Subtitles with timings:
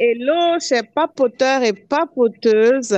[0.00, 2.96] hello, chers papoteurs et papoteuses.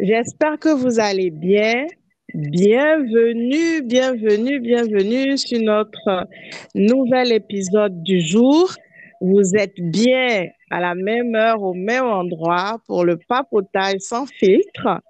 [0.00, 1.84] J'espère que vous allez bien.
[2.32, 6.26] Bienvenue, bienvenue, bienvenue sur notre
[6.74, 8.72] nouvel épisode du jour.
[9.20, 15.02] Vous êtes bien à la même heure, au même endroit pour le papotage sans filtre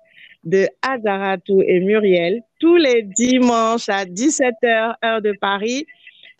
[0.43, 5.87] de Adaratou et Muriel tous les dimanches à 17h, heure de Paris.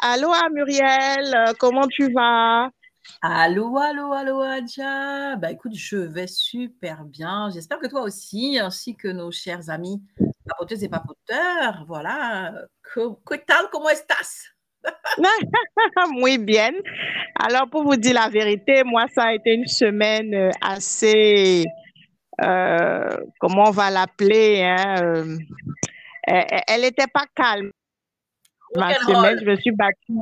[0.03, 2.71] Allô, Muriel, comment tu vas?
[3.23, 5.37] Allô, allô, allô, Adja.
[5.37, 7.51] Bah écoute, je vais super bien.
[7.53, 10.03] J'espère que toi aussi, ainsi que nos chers amis
[10.47, 11.85] papoteuses et papoteurs.
[11.87, 12.55] Voilà.
[12.83, 14.55] Que tal, comment estás?
[16.13, 16.73] Muy bien.
[17.41, 21.65] Alors, pour vous dire la vérité, moi, ça a été une semaine euh, assez,
[22.43, 23.09] euh,
[23.41, 25.39] comment on va l'appeler, hein, euh,
[26.27, 27.71] elle n'était pas calme.
[28.77, 30.21] Ma semaine, je me suis battue.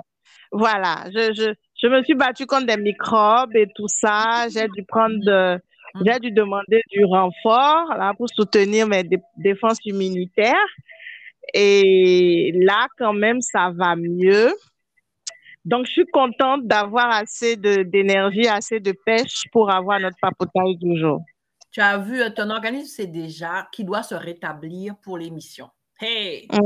[0.50, 4.46] Voilà, je, je, je me suis battue contre des microbes et tout ça.
[4.48, 5.60] J'ai dû prendre de,
[6.04, 9.02] j'ai dû demander du renfort là pour soutenir mes
[9.36, 10.54] défenses immunitaires.
[11.54, 14.54] Et là, quand même, ça va mieux.
[15.64, 20.98] Donc, je suis contente d'avoir assez d'énergie, assez de pêche pour avoir notre papotage du
[20.98, 21.20] jour.
[21.72, 25.68] Tu as vu, ton organisme, c'est déjà qui doit se rétablir pour l'émission.
[26.00, 26.48] Hey!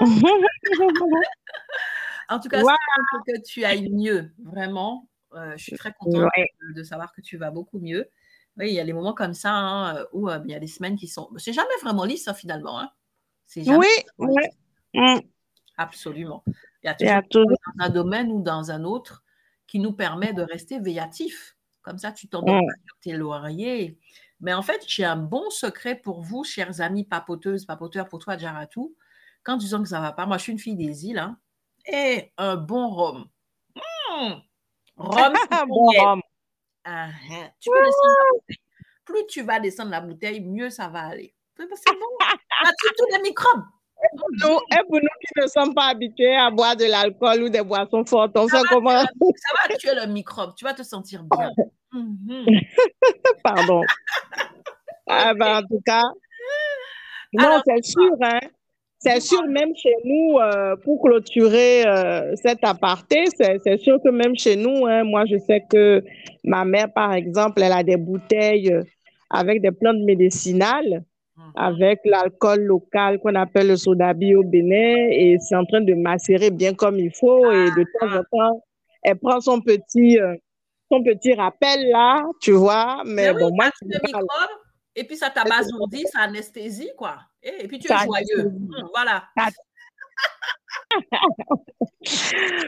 [2.28, 5.08] En tout cas, que tu ailles mieux, vraiment.
[5.34, 6.30] Euh, je suis très contente
[6.74, 8.08] de, savoir que tu vas beaucoup mieux.
[8.56, 10.66] Oui, il y a des moments comme ça hein, où euh, il y a des
[10.66, 11.28] semaines qui sont.
[11.36, 12.80] C'est jamais vraiment lisse, hein, finalement.
[12.80, 12.90] Hein.
[13.56, 13.86] oui,
[14.18, 14.42] oui.
[14.94, 15.20] Mm.
[15.76, 16.42] Absolument.
[16.82, 19.24] Il y a toujours, dans un domaine ou dans un autre
[19.66, 21.56] qui nous permet de rester véatif.
[21.82, 22.70] Comme ça, tu t'endors mm.
[22.86, 23.98] sur tes lauriers.
[24.40, 28.38] Mais en fait, j'ai un bon secret pour vous, chers amis papoteuses, papoteurs, pour toi,
[28.38, 28.94] Jaratou.
[29.42, 31.18] Quand tu sens que ça ne va pas, moi, je suis une fille des îles.
[31.18, 31.38] Hein,
[31.86, 33.28] et un bon rhum.
[33.74, 34.32] Mmh.
[34.96, 35.34] Rhum,
[35.68, 36.20] bon rhum.
[36.84, 37.50] Ah, hein.
[37.60, 38.56] tu peux descendre la bouteille.
[39.04, 41.34] Plus tu vas descendre la bouteille, mieux ça va aller.
[41.56, 42.06] C'est bon.
[42.82, 43.64] Tu tous les microbes?
[44.02, 47.44] Et pour, nous, et pour, nous, qui ne sommes pas habitués à boire de l'alcool
[47.44, 50.54] ou des boissons fortes, on ça fait comment Ça va tuer le microbe.
[50.56, 51.50] Tu vas te sentir bien.
[51.92, 52.46] Mmh.
[53.42, 53.82] Pardon.
[55.06, 56.04] ah ben, en tout cas,
[57.32, 58.40] non, c'est sûr, hein.
[59.06, 64.34] C'est sûr, même chez nous, euh, pour clôturer euh, cet aparté, c'est sûr que même
[64.36, 66.02] chez nous, hein, moi, je sais que
[66.42, 68.82] ma mère, par exemple, elle a des bouteilles euh,
[69.30, 71.04] avec des plantes médicinales,
[71.36, 71.52] mhm.
[71.54, 76.50] avec l'alcool local qu'on appelle le soda bio Bénin, et c'est en train de macérer
[76.50, 78.64] bien comme il faut, et de temps en temps,
[79.04, 80.18] elle prend son petit,
[80.90, 83.70] son petit rappel là, tu vois, mais, bon, moi,
[84.98, 87.18] et puis ça t'abasourdit, ça anesthésie, quoi.
[87.46, 88.46] Et, puis tu es joyeux.
[88.46, 89.22] Hum, voilà.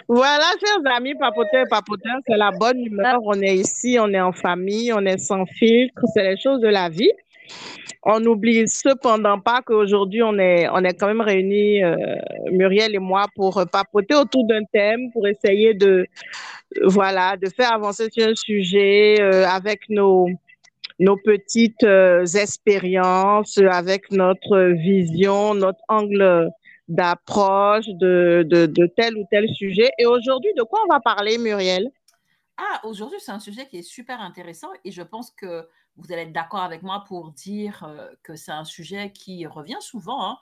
[0.08, 3.18] voilà, chers amis papoteurs et papoteurs, c'est la bonne humeur.
[3.24, 6.68] On est ici, on est en famille, on est sans filtre, c'est les choses de
[6.68, 7.10] la vie.
[8.04, 11.96] On n'oublie cependant pas qu'aujourd'hui, on est, on est quand même réunis, euh,
[12.52, 16.06] Muriel et moi, pour papoter autour d'un thème, pour essayer de,
[16.84, 20.28] voilà, de faire avancer sur un sujet euh, avec nos,
[20.98, 26.50] nos petites euh, expériences, avec notre vision, notre angle
[26.88, 29.90] d'approche de, tel ou tel sujet.
[29.98, 31.90] Et aujourd'hui, de quoi on va parler, Muriel?
[32.56, 36.22] Ah, aujourd'hui, c'est un sujet qui est super intéressant et je pense que vous allez
[36.22, 40.24] être d'accord avec moi pour dire euh, que c'est un sujet qui revient souvent.
[40.24, 40.38] Hein.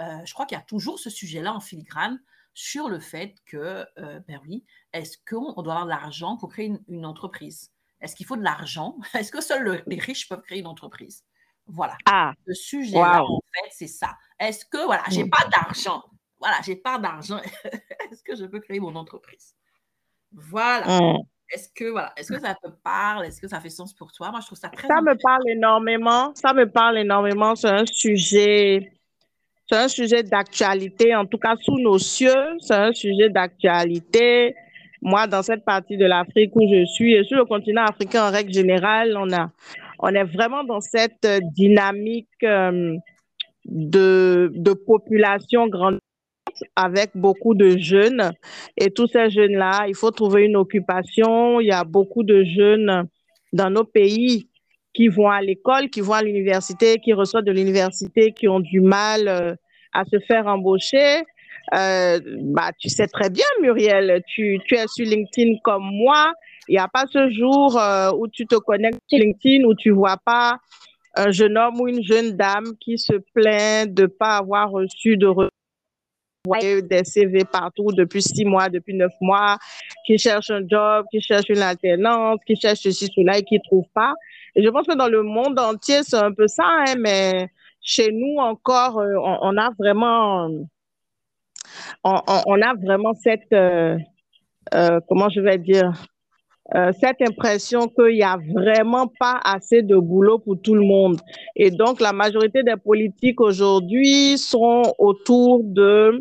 [0.00, 2.20] Euh, je crois qu'il y a toujours ce sujet-là en filigrane
[2.54, 3.86] sur le fait que,
[4.26, 7.70] ben oui, est-ce qu'on doit avoir de l'argent pour créer une entreprise?
[8.00, 8.96] Est-ce qu'il faut de l'argent?
[9.14, 11.24] Est-ce que seuls les riches peuvent créer une entreprise?
[11.66, 11.96] Voilà.
[12.06, 14.16] Ah, le sujet-là, en fait, c'est ça.
[14.38, 15.30] Est-ce que, voilà, j'ai mm.
[15.30, 16.02] pas d'argent.
[16.38, 17.40] Voilà, j'ai pas d'argent.
[18.10, 19.54] Est-ce que je peux créer mon entreprise?
[20.32, 21.00] Voilà.
[21.00, 21.18] Mm.
[21.52, 23.26] Est-ce que, voilà, est-ce que ça te parle?
[23.26, 24.30] Est-ce que ça fait sens pour toi?
[24.30, 26.32] Moi, je trouve ça très Ça me parle énormément.
[26.36, 27.56] Ça me parle énormément.
[27.56, 28.92] C'est un sujet,
[29.68, 32.56] c'est un sujet d'actualité, en tout cas sous nos cieux.
[32.60, 34.54] C'est un sujet d'actualité
[35.02, 38.30] moi, dans cette partie de l'Afrique où je suis, et sur le continent africain en
[38.30, 39.50] règle générale, on, a,
[39.98, 42.96] on est vraiment dans cette dynamique euh,
[43.64, 45.98] de, de population grande
[46.76, 48.32] avec beaucoup de jeunes.
[48.76, 51.60] Et tous ces jeunes-là, il faut trouver une occupation.
[51.60, 53.06] Il y a beaucoup de jeunes
[53.52, 54.48] dans nos pays
[54.92, 58.80] qui vont à l'école, qui vont à l'université, qui reçoivent de l'université, qui ont du
[58.80, 59.54] mal euh,
[59.92, 61.22] à se faire embaucher.
[61.74, 66.32] Euh, bah, tu sais très bien, Muriel, tu, tu es sur LinkedIn comme moi.
[66.68, 69.90] Il n'y a pas ce jour euh, où tu te connectes sur LinkedIn où tu
[69.90, 70.58] vois pas
[71.16, 75.16] un jeune homme ou une jeune dame qui se plaint de ne pas avoir reçu
[75.16, 75.28] de
[76.88, 79.58] des CV partout depuis six mois, depuis neuf mois,
[80.06, 83.62] qui cherchent un job, qui cherchent une alternance, qui cherchent ceci, cela et qui ne
[83.62, 84.14] trouvent pas.
[84.56, 87.48] Et je pense que dans le monde entier, c'est un peu ça, hein, mais
[87.82, 90.48] chez nous encore, euh, on, a vraiment,
[92.04, 93.96] on, a vraiment cette, euh,
[94.74, 95.92] euh, comment je vais dire,
[97.00, 101.18] cette impression qu'il n'y a vraiment pas assez de boulot pour tout le monde.
[101.56, 106.16] Et donc, la majorité des politiques aujourd'hui sont autour de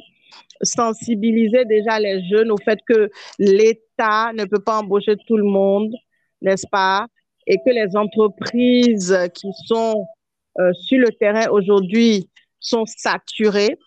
[0.62, 5.94] sensibiliser déjà les jeunes au fait que l'État ne peut pas embaucher tout le monde,
[6.42, 7.06] n'est-ce pas?
[7.48, 10.08] Et que les entreprises qui sont
[10.60, 12.30] euh, sur le terrain aujourd'hui
[12.60, 13.78] sont saturées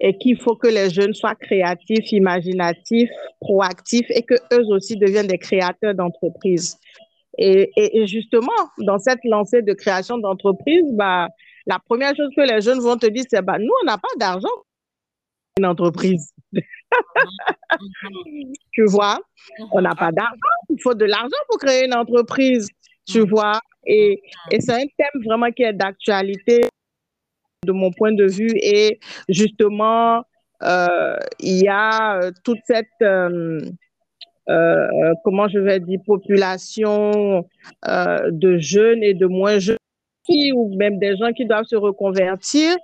[0.00, 3.10] et qu'il faut que les jeunes soient créatifs, imaginatifs,
[3.40, 6.78] proactifs et que eux aussi deviennent des créateurs d'entreprises.
[7.36, 11.28] Et, et, justement, dans cette lancée de création d'entreprise, bah,
[11.66, 14.08] la première chose que les jeunes vont te dire, c'est bah, nous, on n'a pas
[14.18, 14.48] d'argent
[15.58, 16.32] une entreprise.
[18.72, 19.18] tu vois,
[19.72, 20.36] on n'a pas d'argent,
[20.70, 22.68] il faut de l'argent pour créer une entreprise,
[23.06, 23.60] tu vois?
[23.86, 26.62] Et, et c'est un thème vraiment qui est d'actualité
[27.66, 28.52] de mon point de vue.
[28.62, 30.24] Et justement,
[30.62, 33.60] euh, il y a euh, toute cette, euh,
[35.24, 37.44] comment je vais dire, population
[37.86, 39.76] de jeunes et de moins jeunes,
[40.54, 42.76] ou même des gens qui doivent se reconvertir.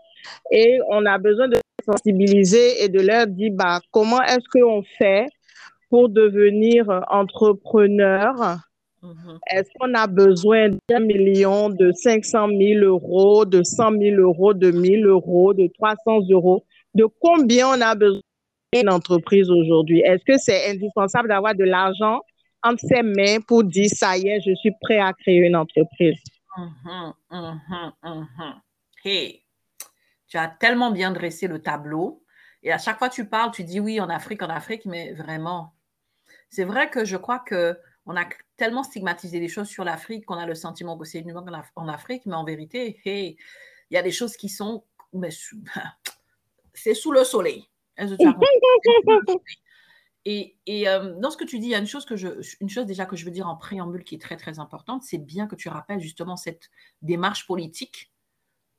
[0.51, 5.27] Et on a besoin de sensibiliser et de leur dire bah, comment est-ce qu'on fait
[5.91, 8.57] pour devenir entrepreneur.
[9.05, 9.39] Mm-hmm.
[9.51, 14.71] Est-ce qu'on a besoin d'un million, de 500 000 euros, de 100 000 euros, de
[14.71, 16.65] 1000 euros, de 300 euros?
[16.95, 18.23] De combien on a besoin
[18.73, 20.01] d'une entreprise aujourd'hui?
[20.01, 22.21] Est-ce que c'est indispensable d'avoir de l'argent
[22.63, 26.19] entre ses mains pour dire ça y est, je suis prêt à créer une entreprise?
[26.57, 28.61] Mm-hmm, mm-hmm,
[29.05, 29.43] hey,
[30.29, 32.23] tu as tellement bien dressé le tableau.
[32.63, 35.13] Et à chaque fois que tu parles, tu dis oui, en Afrique, en Afrique, mais
[35.13, 35.75] vraiment,
[36.49, 40.37] c'est vrai que je crois que on a tellement stigmatisé les choses sur l'Afrique qu'on
[40.37, 41.35] a le sentiment que c'est une
[41.77, 43.37] en Afrique, mais en vérité, il
[43.91, 45.31] y a des choses qui sont, mais
[46.75, 47.69] c'est sous le soleil.
[50.27, 52.29] Et, et euh, dans ce que tu dis, il y a une chose, que je,
[52.61, 55.19] une chose déjà que je veux dire en préambule qui est très très importante, c'est
[55.19, 56.71] bien que tu rappelles justement cette
[57.03, 58.11] démarche politique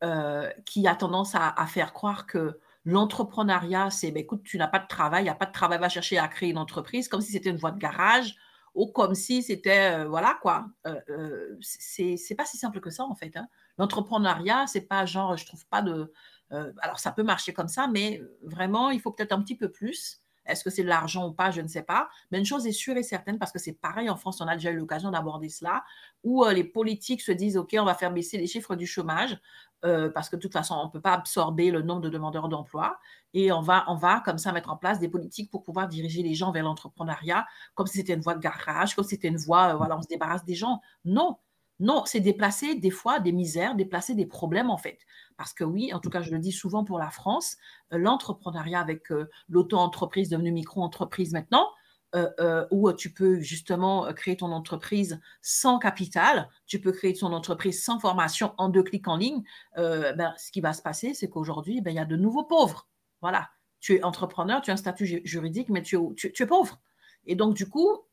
[0.04, 4.80] euh, qui a tendance à, faire croire que l'entrepreneuriat, c'est, ben, écoute, tu n'as pas
[4.80, 7.22] de travail, il n'y a pas de travail, va chercher à créer une entreprise, comme
[7.22, 8.36] si c'était une voie de garage,
[8.76, 13.16] ou comme si c'était, euh, voilà quoi, euh, c'est pas si simple que ça en
[13.16, 13.36] fait.
[13.38, 13.48] Hein.
[13.78, 16.12] L'entrepreneuriat, c'est pas genre, je trouve pas de...
[16.50, 20.20] alors ça peut marcher comme ça, mais vraiment, il faut peut-être un petit peu plus.
[20.46, 22.08] Est-ce que c'est de l'argent ou pas Je ne sais pas.
[22.30, 24.56] Mais une chose est sûre et certaine, parce que c'est pareil en France, on a
[24.56, 25.84] déjà eu l'occasion d'aborder cela,
[26.24, 29.40] où les politiques se disent, OK, on va faire baisser les chiffres du chômage.
[29.86, 32.50] Euh, parce que de toute façon, on ne peut pas absorber le nombre de demandeurs
[32.50, 32.98] d'emploi.
[33.34, 36.24] Et on va, on va comme ça mettre en place des politiques pour pouvoir diriger
[36.24, 37.46] les gens vers l'entrepreneuriat,
[37.76, 40.02] comme si c'était une voie de garage, comme si c'était une voie, euh, voilà, on
[40.02, 40.82] se débarrasse des gens.
[41.04, 41.38] Non,
[41.80, 45.00] non, c'est déplacer des fois des misères, déplacer des problèmes en fait.
[45.38, 47.58] Parce que oui, en tout cas, je le dis souvent pour la France,
[47.94, 49.10] euh, l'entrepreneuriat avec
[49.50, 51.70] l'auto-entreprise devenue micro-entreprise maintenant,
[52.16, 57.14] euh, euh, où tu peux justement euh, créer ton entreprise sans capital, tu peux créer
[57.14, 59.44] ton entreprise sans formation en deux clics en ligne,
[59.76, 62.88] ben, ce qui va se passer, c'est qu'aujourd'hui, ben, il y a de nouveaux pauvres.
[63.22, 63.50] Voilà,
[63.82, 66.80] tu es entrepreneur, tu as un statut juridique, mais tu es, pauvre.
[67.26, 68.06] Et donc, du coup,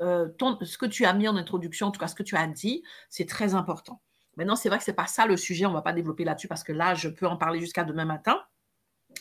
[0.00, 2.84] ce que tu as mis en introduction, en tout cas ce que tu as dit,
[3.08, 4.00] c'est très important.
[4.36, 6.24] Maintenant, c'est vrai que ce n'est pas ça le sujet, on ne va pas développer
[6.24, 8.40] là-dessus parce que là, je peux en parler jusqu'à demain matin.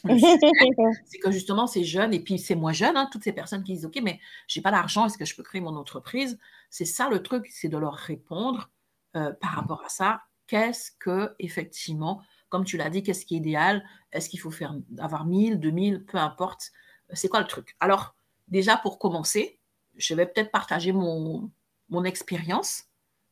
[1.05, 3.73] c'est que justement, ces jeunes, et puis c'est moins jeune, hein, toutes ces personnes qui
[3.73, 6.39] disent OK, mais j'ai pas d'argent, est-ce que je peux créer mon entreprise?
[6.69, 8.69] C'est ça le truc, c'est de leur répondre
[9.15, 10.21] euh, par rapport à ça.
[10.47, 13.83] Qu'est-ce que, effectivement, comme tu l'as dit, qu'est-ce qui est idéal?
[14.11, 16.71] Est-ce qu'il faut faire avoir 1000, 2000, peu importe?
[17.13, 17.75] C'est quoi le truc?
[17.79, 18.15] Alors,
[18.47, 19.59] déjà pour commencer,
[19.95, 21.51] je vais peut-être partager mon,
[21.89, 22.85] mon expérience,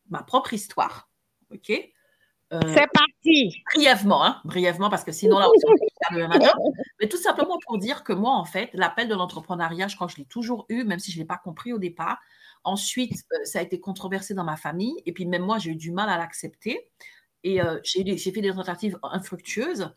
[0.10, 1.10] ma propre histoire.
[1.52, 1.72] OK?
[2.54, 3.62] Euh, c'est parti.
[3.76, 6.30] Brièvement, hein, brièvement, parce que sinon, là, on
[7.02, 10.14] Mais tout simplement pour dire que moi, en fait, l'appel de l'entrepreneuriat, je crois que
[10.14, 12.20] je l'ai toujours eu, même si je ne l'ai pas compris au départ.
[12.64, 14.96] Ensuite, euh, ça a été controversé dans ma famille.
[15.06, 16.90] Et puis, même moi, j'ai eu du mal à l'accepter.
[17.44, 19.94] Et euh, j'ai fait des tentatives infructueuses.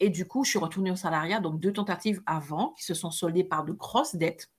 [0.00, 3.12] et du coup, je suis retournée au salariat, donc deux tentatives avant, qui se sont
[3.12, 4.50] soldées par de grosses dettes.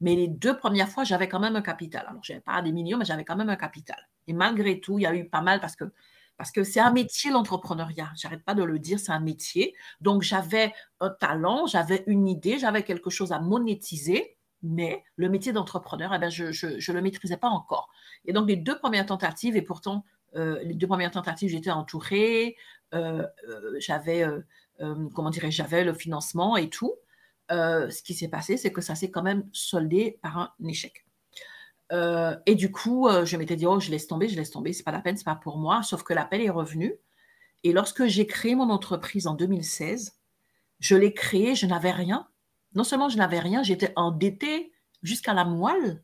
[0.00, 2.04] Mais les deux premières fois, j'avais quand même un capital.
[2.08, 4.08] Alors, je n'avais pas des millions, mais j'avais quand même un capital.
[4.26, 5.84] Et malgré tout, il y a eu pas mal parce que
[6.36, 8.10] parce que c'est un métier, l'entrepreneuriat.
[8.16, 9.74] J'arrête pas de le dire, c'est un métier.
[10.00, 15.52] Donc, j'avais un talent, j'avais une idée, j'avais quelque chose à monétiser, mais le métier
[15.52, 17.88] d'entrepreneur, eh ben, je ne le maîtrisais pas encore.
[18.24, 20.04] Et donc, les deux premières tentatives, et pourtant,
[20.36, 22.56] euh, les deux premières tentatives, j'étais entourée,
[22.94, 24.24] euh, euh, j'avais
[25.14, 26.94] comment dirais j'avais le financement et tout.
[27.48, 31.06] ce qui s'est passé, c'est que ça s'est quand même soldé par un échec.
[31.90, 34.92] Et du coup, je m'étais dit, oh, je laisse tomber, je laisse tomber, c'est pas
[34.92, 35.82] la peine, c'est pas pour moi.
[35.82, 36.94] Sauf que l'appel est revenu.
[37.64, 40.18] Et lorsque j'ai créé mon entreprise en 2016,
[40.78, 42.28] je l'ai créée, je n'avais rien.
[42.74, 46.02] Non seulement je n'avais rien, j'étais endettée jusqu'à la moelle.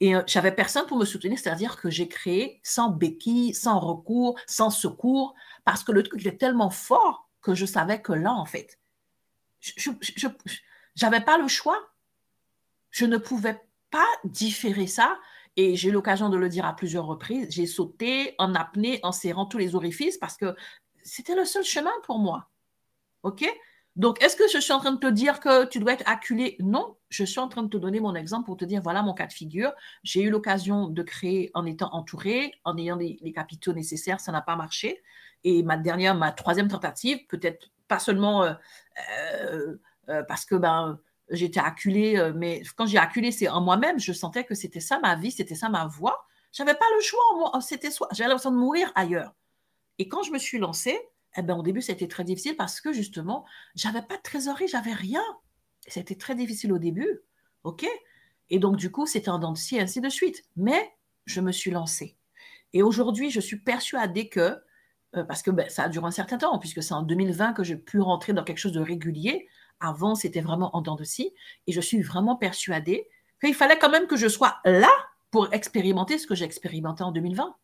[0.00, 4.38] Et euh, j'avais personne pour me soutenir, c'est-à-dire que j'ai créé sans béquille, sans recours,
[4.46, 8.44] sans secours, parce que le truc était tellement fort que je savais que là, en
[8.44, 8.78] fait,
[9.60, 9.90] je
[11.02, 11.78] n'avais pas le choix.
[12.90, 15.18] Je ne pouvais pas différer ça.
[15.56, 17.48] Et j'ai eu l'occasion de le dire à plusieurs reprises.
[17.50, 20.54] J'ai sauté en apnée, en serrant tous les orifices parce que
[21.02, 22.48] c'était le seul chemin pour moi.
[23.22, 23.44] OK?
[23.96, 26.56] Donc, est-ce que je suis en train de te dire que tu dois être acculé?
[26.60, 29.14] Non, je suis en train de te donner mon exemple pour te dire, voilà mon
[29.14, 29.72] cas de figure.
[30.04, 34.40] J'ai eu l'occasion de créer en étant entouré, en ayant les, capitaux nécessaires, ça n'a
[34.40, 35.02] pas marché.
[35.42, 38.52] Et ma dernière, ma troisième tentative, peut-être pas seulement euh,
[39.12, 39.76] euh,
[40.08, 41.00] euh, parce que ben,
[41.30, 45.16] j'étais acculée, mais quand j'ai acculé, c'est en moi-même, je sentais que c'était ça ma
[45.16, 46.26] vie, c'était ça ma voix.
[46.52, 49.34] J'avais pas le choix, moi, c'était soit, j'avais l'impression de mourir ailleurs.
[49.98, 50.98] Et quand je me suis lancée,
[51.36, 53.44] eh ben, au début, c'était très difficile parce que justement,
[53.74, 55.22] j'avais pas de trésorerie, j'avais rien.
[55.86, 57.20] C'était très difficile au début.
[57.64, 57.86] OK?
[58.48, 60.42] Et donc, du coup, c'était en dents de et ainsi de suite.
[60.56, 60.92] Mais
[61.26, 62.16] je me suis lancée.
[62.72, 64.60] Et aujourd'hui, je suis persuadée que,
[65.16, 67.62] euh, parce que ben, ça a duré un certain temps, puisque c'est en 2020 que
[67.62, 69.48] j'ai pu rentrer dans quelque chose de régulier.
[69.80, 71.32] Avant, c'était vraiment en dents de scie.
[71.66, 73.08] Et je suis vraiment persuadée
[73.42, 74.90] qu'il fallait quand même que je sois là
[75.30, 77.54] pour expérimenter ce que j'ai expérimenté en 2020.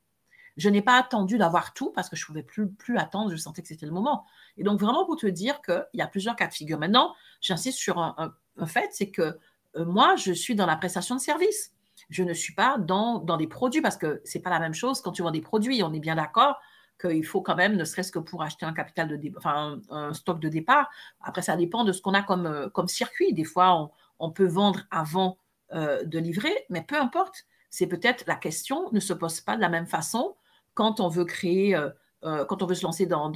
[0.57, 3.61] Je n'ai pas attendu d'avoir tout parce que je ne pouvais plus, attendre, je sentais
[3.61, 4.25] que c'était le moment.
[4.57, 6.79] Et donc, vraiment pour te dire qu'il y a plusieurs cas de figure.
[6.79, 8.35] Maintenant, j'insiste sur un,
[8.67, 9.39] fait, c'est que
[9.77, 11.73] euh, moi, je suis dans la prestation de service.
[12.09, 14.73] Je ne suis pas dans, dans des produits parce que ce n'est pas la même
[14.73, 15.83] chose quand tu vends des produits.
[15.83, 16.57] On est bien d'accord
[17.01, 20.41] qu'il faut quand même, ne serait-ce que pour acheter un capital de enfin, un, stock
[20.41, 20.89] de départ.
[21.21, 23.33] Après, ça dépend de ce qu'on a comme, euh, circuit.
[23.33, 25.39] Des fois, on, peut vendre avant
[25.73, 27.45] euh, de livrer, mais peu importe.
[27.71, 30.37] C'est peut-être la question ne se pose pas de la même façon
[30.75, 33.33] quand on veut créer, euh, quand on veut se lancer dans,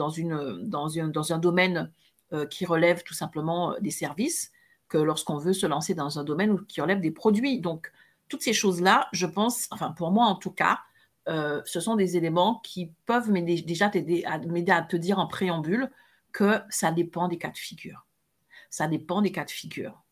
[1.32, 1.92] un domaine
[2.48, 4.52] qui relève tout simplement des services,
[4.88, 7.60] que lorsqu'on veut se lancer dans un domaine qui relève des produits.
[7.60, 7.92] Donc,
[8.28, 10.80] toutes ces choses-là, je pense, enfin pour moi en tout cas,
[11.26, 15.90] ce sont des éléments qui peuvent déjà t'aider à, m'aider à te dire en préambule
[16.32, 18.06] que ça dépend des cas de figure.
[18.68, 20.02] Ça dépend des cas de figure.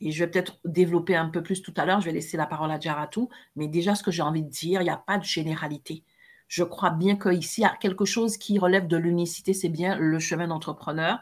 [0.00, 2.46] Et je vais peut-être développer un peu plus tout à l'heure, je vais laisser la
[2.46, 5.18] parole à Jaratou, mais déjà ce que j'ai envie de dire, il n'y a pas
[5.18, 6.04] de généralité
[6.48, 9.96] je crois bien qu'ici, il y a quelque chose qui relève de l'unicité, c'est bien
[9.96, 11.18] le chemin d'entrepreneur.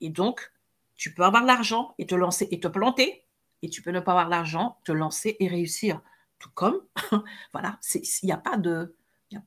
[0.00, 0.52] Et donc,
[0.94, 3.24] tu peux avoir l'argent et te lancer et te planter,
[3.62, 6.00] et tu peux ne pas avoir l'argent, te lancer et réussir.
[6.38, 6.80] Tout comme,
[7.52, 8.94] voilà, il n'y a pas de.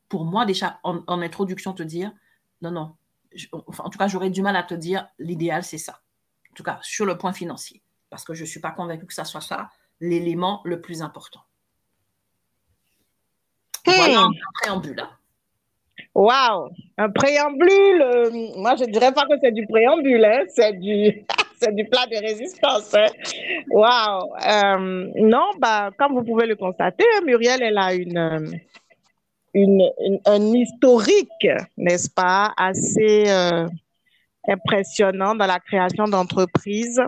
[0.08, 2.12] pour moi, déjà, en, introduction, te dire,
[2.62, 2.96] non, non,
[3.78, 6.02] en tout cas, j'aurais du mal à te dire, l'idéal, c'est ça.
[6.52, 7.84] En tout cas, sur le point financier.
[8.10, 9.70] Parce que je ne suis pas convaincue que ça soit ça
[10.02, 11.42] l'élément le plus important.
[13.86, 14.32] Voilà un
[14.62, 15.04] préambule.
[16.16, 18.02] Wow, un préambule.
[18.02, 21.26] Euh, moi, je ne dirais pas que c'est du préambule, hein, c'est du,
[21.62, 22.94] c'est du plat de résistance.
[22.94, 23.08] Hein.
[23.70, 24.34] Wow.
[24.46, 28.60] Euh, non, bah, comme vous pouvez le constater, Muriel, elle a une,
[29.54, 29.90] une,
[30.26, 31.48] un historique,
[31.78, 33.68] n'est-ce pas, assez euh,
[34.48, 37.02] impressionnant dans la création d'entreprises.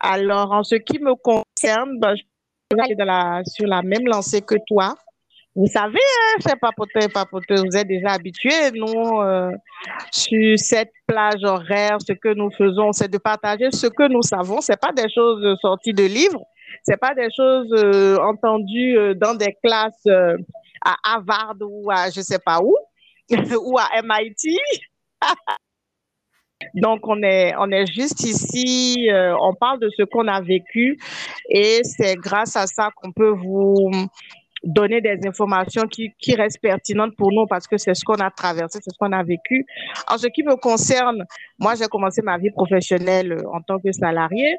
[0.00, 4.56] Alors, en ce qui me concerne, bah, je suis la, sur la même lancée que
[4.66, 4.94] toi.
[5.56, 8.70] Vous savez, hein, c'est papoter, papoter, vous êtes déjà habitués.
[8.74, 9.50] Nous, euh,
[10.12, 14.60] sur cette plage horaire, ce que nous faisons, c'est de partager ce que nous savons.
[14.60, 16.44] C'est pas des choses sorties de livres,
[16.82, 20.06] c'est pas des choses euh, entendues euh, dans des classes
[20.84, 22.76] à Harvard ou à je sais pas où,
[23.64, 24.58] ou à MIT.
[26.74, 29.08] Donc, on est, on est juste ici,
[29.40, 30.98] on parle de ce qu'on a vécu
[31.48, 33.90] et c'est grâce à ça qu'on peut vous
[34.66, 38.30] donner des informations qui, qui restent pertinentes pour nous parce que c'est ce qu'on a
[38.30, 39.64] traversé, c'est ce qu'on a vécu.
[40.08, 41.24] En ce qui me concerne,
[41.58, 44.56] moi, j'ai commencé ma vie professionnelle en tant que salarié.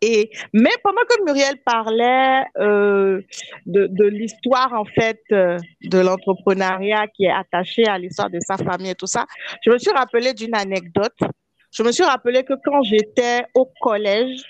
[0.00, 3.20] Et, mais pendant que Muriel parlait euh,
[3.66, 8.56] de, de l'histoire, en fait, euh, de l'entrepreneuriat qui est attaché à l'histoire de sa
[8.56, 9.26] famille et tout ça,
[9.64, 11.18] je me suis rappelé d'une anecdote.
[11.72, 14.42] Je me suis rappelé que quand j'étais au collège,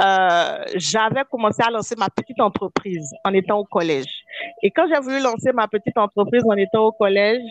[0.00, 4.24] euh, j'avais commencé à lancer ma petite entreprise en étant au collège.
[4.62, 7.42] Et quand j'ai voulu lancer ma petite entreprise en étant au collège,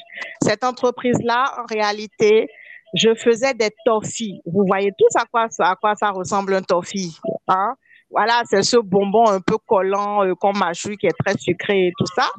[0.41, 2.47] cette entreprise-là, en réalité,
[2.93, 4.41] je faisais des toffees.
[4.45, 7.17] Vous voyez tous à quoi, ça ressemble un toffee.
[7.47, 7.75] Hein?
[8.09, 11.93] Voilà, c'est ce bonbon un peu collant euh, qu'on mâchouille qui est très sucré et
[11.97, 12.29] tout ça.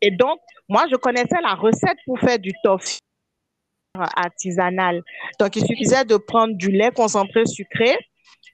[0.00, 0.38] Et donc,
[0.68, 2.98] moi, je connaissais la recette pour faire du toffee.
[3.94, 5.02] artisanale.
[5.38, 7.96] Donc, il suffisait de prendre du lait concentré sucré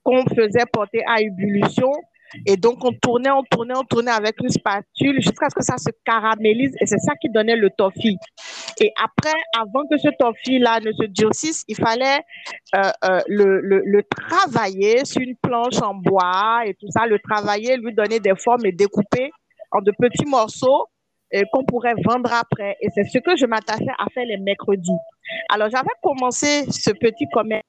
[0.06, 1.90] qu'on faisait porter à ébullition.
[2.44, 5.78] Et donc, on tournait, on tournait, on tournait avec une spatule jusqu'à ce que ça
[5.78, 6.74] se caramélise.
[6.80, 8.16] Et c'est ça qui donnait le toffee.
[8.80, 12.18] Et après, avant que ce toffee-là ne se durcisse, il fallait
[12.74, 17.18] euh, euh, le, le, le, travailler sur une planche en bois et tout ça, le
[17.18, 19.30] travailler, lui donner des formes et découper
[19.72, 20.86] en de petits morceaux
[21.52, 22.76] qu'on pourrait vendre après.
[22.80, 24.90] Et c'est ce que je m'attachais à faire les mercredis.
[25.48, 27.64] Alors, j'avais commencé ce petit commerce.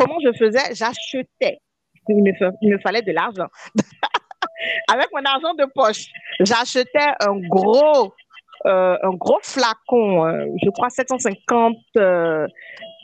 [0.00, 1.58] Comment je faisais J'achetais.
[2.08, 3.48] Il me, fallait de l'argent.
[4.90, 6.06] Avec mon argent de poche,
[6.40, 8.14] j'achetais un gros,
[8.66, 11.76] euh, un gros flacon, euh, je crois 750,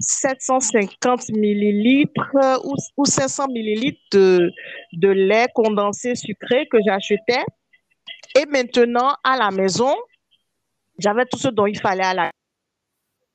[0.00, 2.34] 750 euh, millilitres
[2.64, 4.50] ou, ou 500 millilitres de,
[4.94, 7.44] de lait condensé sucré que j'achetais.
[8.38, 9.94] Et maintenant, à la maison,
[10.98, 12.30] j'avais tout ce dont il fallait à la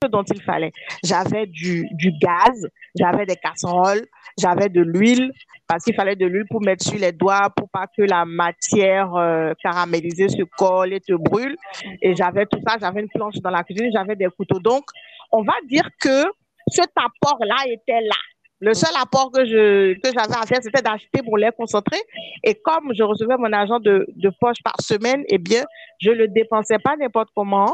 [0.10, 0.72] dont il fallait.
[1.04, 1.88] J'avais du,
[2.22, 2.68] gaz,
[2.98, 4.06] j'avais des casseroles,
[4.40, 5.32] j'avais de l'huile,
[5.68, 9.14] parce qu'il fallait de l'huile pour mettre sur les doigts, pour pas que la matière
[9.16, 11.56] euh, caramélisée se colle et te brûle.
[12.02, 14.60] Et j'avais tout ça, j'avais une planche dans la cuisine, j'avais des couteaux.
[14.60, 14.84] Donc,
[15.32, 16.24] on va dire que
[16.68, 18.16] cet apport-là était là.
[18.64, 21.98] Le seul apport que j'avais à faire, c'était d'acheter mon lait concentré.
[22.44, 25.64] Et comme je recevais mon argent de, de poche par semaine, eh bien,
[26.00, 27.74] je le dépensais pas n'importe comment.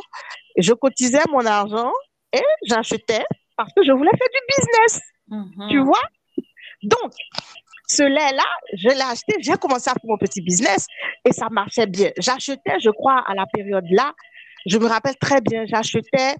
[0.58, 1.92] Je cotisais mon argent
[2.34, 3.24] et j'achetais
[3.56, 5.02] parce que je voulais faire du business.
[5.30, 5.70] Mm-hmm.
[5.70, 6.04] Tu vois?
[6.84, 7.12] Donc,
[7.88, 10.86] ce lait-là, je l'ai acheté, j'ai commencé à faire mon petit business
[11.26, 12.12] et ça marchait bien.
[12.18, 14.14] J'achetais, je crois, à la période-là,
[14.66, 16.36] je me rappelle très bien, j'achetais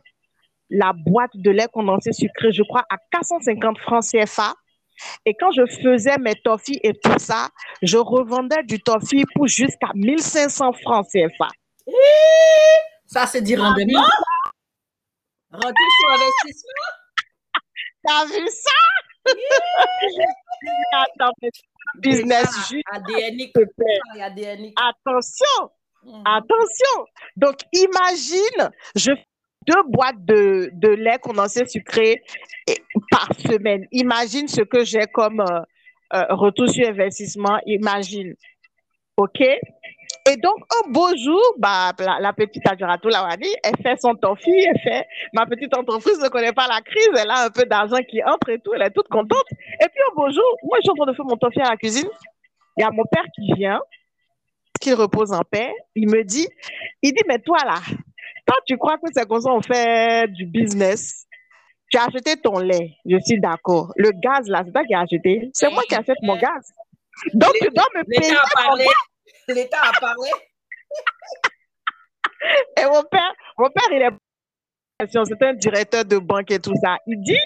[0.70, 4.54] la boîte de lait condensé sucré, je crois, à 450 francs CFA.
[5.26, 7.50] Et quand je faisais mes toffees et tout ça,
[7.82, 11.48] je revendais du toffee pour jusqu'à 1500 francs CFA.
[13.06, 14.04] Ça, c'est du rendement.
[15.52, 16.92] Retour sur investissement?
[18.06, 18.72] T'as vu ça?
[20.94, 21.34] Attends,
[22.00, 22.84] business juste.
[24.78, 25.70] Attention,
[26.04, 26.24] mm.
[26.26, 27.06] attention.
[27.36, 29.12] Donc, imagine, je
[29.68, 32.24] deux boîtes de, de lait condensé sucré
[33.12, 33.86] par semaine.
[33.92, 35.60] Imagine ce que j'ai comme euh,
[36.14, 37.60] euh, retour sur investissement.
[37.66, 38.34] Imagine.
[39.18, 39.44] OK?
[40.30, 44.80] Et donc, un beau jour, bah, la, petite Adjurato Lawani, elle fait son toffee, elle
[44.82, 48.22] fait, ma petite entreprise ne connaît pas la crise, elle a un peu d'argent qui
[48.24, 49.46] entre et tout, elle est toute contente.
[49.52, 51.70] Et puis, un beau jour, moi, je suis en train de faire mon toffee à
[51.70, 52.10] la cuisine.
[52.78, 53.80] Il y a mon père qui vient,
[54.82, 55.72] qu'il repose en paix.
[55.96, 56.48] Il me dit,
[57.02, 57.80] il dit, mais toi, là,
[58.46, 61.26] quand tu crois que c'est comme ça on fait du business,
[61.90, 63.94] tu as acheté ton lait, je suis d'accord.
[63.96, 65.50] Le gaz, là, c'est toi qui as acheté.
[65.54, 66.74] C'est moi qui achète mon gaz.
[67.34, 68.36] Donc, tu dois me payer.
[69.48, 70.30] L'État a parlé.
[72.78, 74.12] Et mon père, mon père, il est
[75.00, 76.98] c'est un directeur de banque et tout ça.
[77.06, 77.38] Il dit,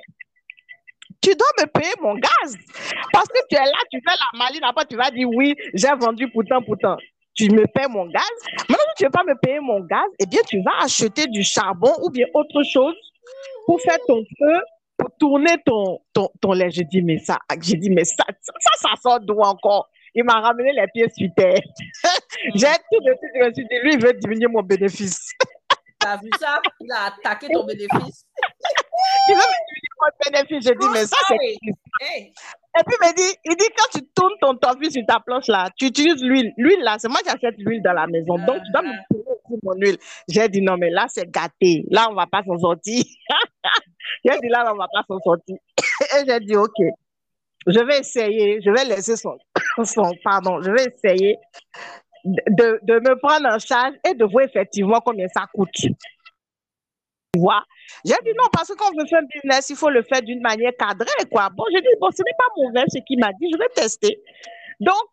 [1.21, 2.57] tu dois me payer mon gaz.
[3.11, 5.93] Parce que tu es là, tu fais la maline, après tu vas dire oui, j'ai
[5.99, 6.95] vendu pourtant, pourtant
[7.33, 8.23] tu me paies mon gaz.
[8.69, 11.27] Maintenant, si tu ne veux pas me payer mon gaz, eh bien, tu vas acheter
[11.27, 12.95] du charbon ou bien autre chose
[13.65, 14.61] pour faire ton feu,
[14.97, 16.71] pour tourner ton, ton, ton lait.
[16.71, 19.89] J'ai dit, mais ça, j'ai dit, mais ça, ça, ça sort d'où encore?
[20.13, 21.59] Il m'a ramené les pieds sur terre.
[22.55, 25.31] j'ai tout de suite, je me suis dit, lui, il veut diminuer mon bénéfice.
[25.99, 26.61] T'as vu ça?
[26.79, 28.25] Il a attaqué ton bénéfice.
[29.27, 30.67] il veut diminuer mon bénéfice.
[30.67, 31.57] J'ai dit, mais ça, c'est.
[32.79, 35.47] Et puis, il me dit, il dit, quand tu tournes ton tofu sur ta planche
[35.47, 36.53] là, tu utilises l'huile.
[36.57, 38.37] L'huile là, c'est moi qui achète l'huile dans la maison.
[38.45, 39.97] Donc, tu dois me payer aussi mon huile.
[40.27, 41.85] J'ai dit, non, mais là, c'est gâté.
[41.89, 43.03] Là, on ne va pas s'en sortir.
[44.25, 45.57] j'ai dit, là, on ne va pas s'en sortir.
[46.15, 46.81] Et j'ai dit, OK,
[47.67, 49.37] je vais essayer, je vais laisser son,
[49.83, 51.37] son pardon, je vais essayer
[52.25, 55.69] de, de me prendre en charge et de voir effectivement combien ça coûte.
[55.73, 57.63] Tu vois?
[58.03, 60.21] J'ai dit non, parce que quand on veut faire un business, il faut le faire
[60.21, 61.49] d'une manière cadrée, quoi.
[61.49, 64.21] Bon, j'ai dit, bon, ce n'est pas mauvais ce qu'il m'a dit, je vais tester.
[64.79, 65.07] Donc,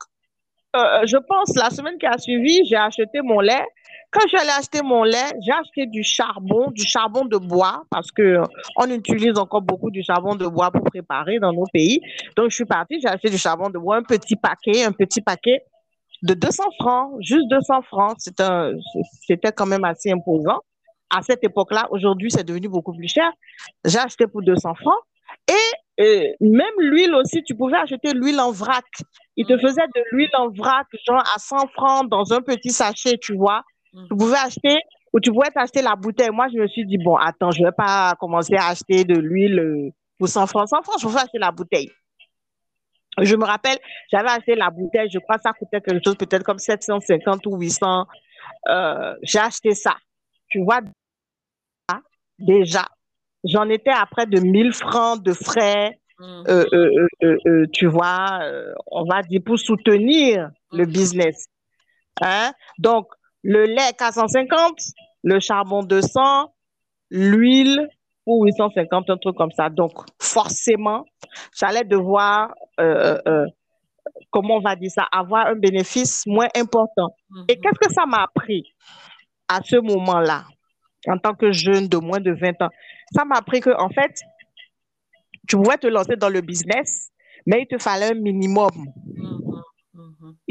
[0.76, 3.64] euh, je pense, la semaine qui a suivi, j'ai acheté mon lait.
[4.11, 8.23] Quand j'allais acheter mon lait, j'ai acheté du charbon, du charbon de bois, parce que
[8.23, 8.44] euh,
[8.77, 12.01] on utilise encore beaucoup du charbon de bois pour préparer dans nos pays.
[12.37, 15.21] Donc, je suis partie, j'ai acheté du charbon de bois, un petit paquet, un petit
[15.21, 15.62] paquet
[16.23, 18.16] de 200 francs, juste 200 francs.
[18.18, 20.61] C'était quand même assez imposant
[21.11, 23.31] à cette époque-là, aujourd'hui, c'est devenu beaucoup plus cher.
[23.85, 25.01] J'ai acheté pour 200 francs.
[26.01, 28.85] Et même l'huile aussi, tu pouvais acheter l'huile en vrac.
[29.37, 33.18] Il te faisait de l'huile en vrac, genre à 100 francs dans un petit sachet,
[33.18, 33.62] tu vois.
[34.08, 34.78] Tu pouvais acheter
[35.12, 36.30] ou tu pouvais t'acheter la bouteille.
[36.30, 39.58] Moi, je me suis dit, bon, attends, je vais pas commencer à acheter de l'huile
[39.58, 40.68] euh, pour 100 francs.
[40.68, 41.90] 100 francs, je pouvais acheter la bouteille.
[43.20, 43.78] Je me rappelle,
[44.12, 47.56] j'avais acheté la bouteille, je crois que ça coûtait quelque chose, peut-être comme 750 ou
[47.56, 48.06] 800.
[48.68, 49.96] Euh, j'ai acheté ça.
[50.48, 50.80] Tu vois,
[52.38, 52.87] déjà,
[53.44, 56.42] j'en étais à près de 1000 francs de frais, mm.
[56.48, 58.40] euh, euh, tu vois,
[58.87, 60.90] on va dire pour soutenir le mm.
[60.90, 61.46] business.
[62.20, 62.52] Hein?
[62.78, 63.06] Donc,
[63.42, 64.79] le lait 450,
[65.24, 66.53] le charbon 200,
[67.11, 67.88] l'huile
[68.24, 69.68] pour 850, un truc comme ça.
[69.70, 71.05] Donc, forcément,
[71.59, 72.55] j'allais devoir,
[74.31, 77.14] comment on va dire ça, avoir un bénéfice moins important.
[77.48, 77.61] Et mm-hmm.
[77.61, 78.74] qu'est-ce que ça m'a appris
[79.48, 80.44] à ce moment-là?
[81.07, 82.70] en tant que jeune de moins de 20 ans?
[83.14, 84.20] Ça m'a appris que, en fait,
[85.48, 87.11] tu pouvais te lancer dans le business,
[87.46, 88.68] mais il te fallait un minimum.
[88.68, 89.38] Mm-hmm.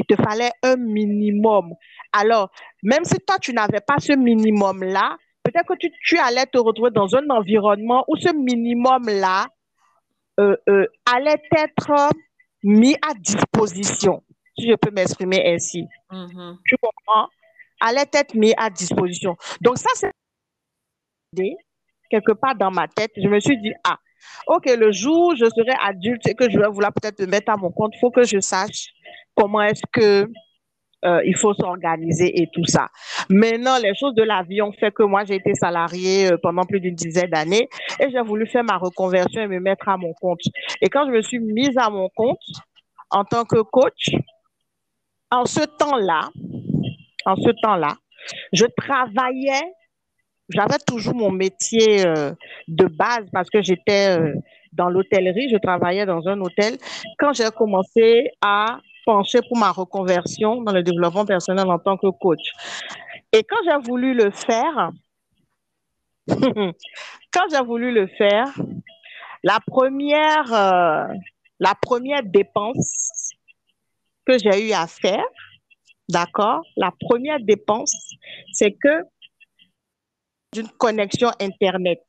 [0.08, 1.74] Il te fallait un minimum.
[2.12, 2.50] Alors,
[2.82, 7.14] même si toi, tu n'avais pas ce minimum-là, peut-être que tu, allais te retrouver dans
[7.16, 9.46] un environnement où ce minimum-là
[10.40, 12.10] euh, euh, allait être
[12.62, 14.22] mis à disposition,
[14.58, 15.86] si je peux m'exprimer ainsi.
[16.10, 16.56] Mm-hmm.
[16.64, 17.28] Tu comprends?
[17.80, 19.36] Allait être mis à disposition.
[19.60, 20.10] Donc, ça, c'est
[22.10, 23.98] quelque part dans ma tête, je me suis dit, ah,
[24.46, 27.52] ok, le jour où je serai adulte et que je vais vouloir peut-être me mettre
[27.52, 28.88] à mon compte, il faut que je sache
[29.38, 30.28] comment est-ce que
[31.04, 32.88] euh, il faut s'organiser et tout ça.
[33.30, 36.64] Maintenant, les choses de la vie ont fait que moi, j'ai été salariée euh, pendant
[36.64, 37.68] plus d'une dizaine d'années
[38.00, 40.40] et j'ai voulu faire ma reconversion et me mettre à mon compte.
[40.82, 42.40] Et quand je me suis mise à mon compte
[43.10, 44.10] en tant que coach,
[45.30, 46.30] en ce temps-là,
[47.26, 47.94] en ce temps-là,
[48.52, 49.62] je travaillais
[50.50, 52.32] j'avais toujours mon métier euh,
[52.68, 54.18] de base parce que j'étais
[54.72, 56.78] dans l'hôtellerie, je travaillais dans un hôtel.
[57.18, 62.10] Quand j'ai commencé à pencher pour ma reconversion dans le développement personnel en tant que
[62.10, 62.52] coach.
[63.32, 64.90] Et quand j'ai voulu le faire,
[67.32, 68.52] quand j'ai voulu le faire,
[69.42, 71.06] la première, euh,
[71.58, 73.30] la première dépense
[74.26, 75.24] que j'ai eu à faire,
[76.10, 78.14] d'accord, la première dépense,
[78.52, 79.04] c'est que
[80.52, 82.02] d'une connexion Internet.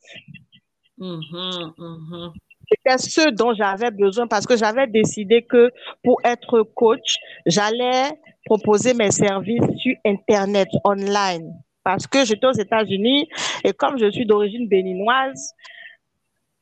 [0.98, 2.34] Mm-hmm, mm-hmm.
[2.72, 5.72] C'était ce dont j'avais besoin parce que j'avais décidé que
[6.04, 8.12] pour être coach, j'allais
[8.46, 11.52] proposer mes services sur Internet, online.
[11.84, 13.28] Parce que j'étais aux États-Unis
[13.64, 15.54] et comme je suis d'origine béninoise,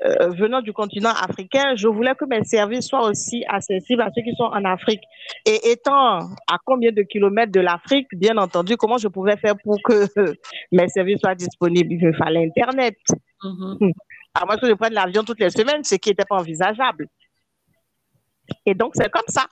[0.06, 4.22] euh, venant du continent africain, je voulais que mes services soient aussi accessibles à ceux
[4.22, 5.02] qui sont en Afrique.
[5.46, 9.78] Et étant à combien de kilomètres de l'Afrique, bien entendu, comment je pouvais faire pour
[9.84, 10.06] que
[10.72, 11.92] mes services soient disponibles?
[11.94, 12.96] Il me fallait Internet.
[13.42, 17.08] À moins que je prenne l'avion toutes les semaines, ce qui n'était pas envisageable.
[18.66, 19.46] Et donc, c'est comme ça.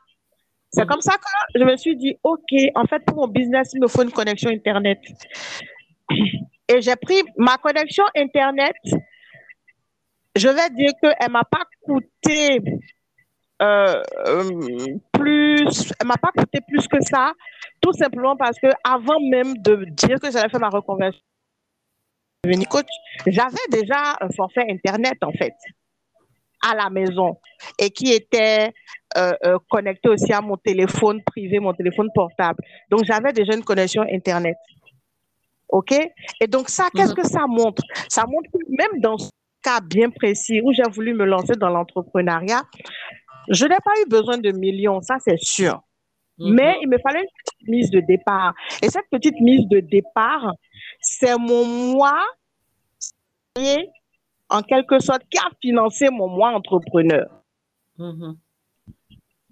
[0.72, 0.88] C'est mm-hmm.
[0.88, 3.88] comme ça que je me suis dit, OK, en fait, pour mon business, il me
[3.88, 5.00] faut une connexion Internet.
[6.68, 8.76] Et j'ai pris ma connexion Internet
[10.36, 12.60] je vais dire qu'elle ne m'a pas coûté
[13.62, 14.50] euh, euh,
[15.14, 17.32] plus, elle m'a pas coûté plus que ça,
[17.82, 21.22] tout simplement parce que avant même de dire que j'allais faire ma reconversion,
[22.70, 22.88] coach,
[23.28, 25.54] j'avais déjà un forfait internet en fait
[26.62, 27.38] à la maison
[27.80, 28.74] et qui était
[29.18, 29.34] euh,
[29.70, 32.64] connecté aussi à mon téléphone privé, mon téléphone portable.
[32.90, 34.58] Donc j'avais déjà une connexion internet.
[35.70, 35.92] OK?
[36.42, 37.16] Et donc ça, qu'est-ce mm-hmm.
[37.16, 37.84] que ça montre?
[38.10, 39.18] Ça montre que même dans
[39.64, 42.64] cas bien précis où j'ai voulu me lancer dans l'entrepreneuriat,
[43.50, 45.82] je n'ai pas eu besoin de millions, ça c'est sûr.
[46.38, 46.54] Mhm.
[46.54, 48.54] Mais il me fallait une petite mise de départ.
[48.82, 50.52] Et cette petite mise de départ,
[51.06, 52.18] c'est mon moi,
[54.50, 57.28] en quelque sorte, qui a financé mon moi entrepreneur.
[57.98, 58.38] Mhm.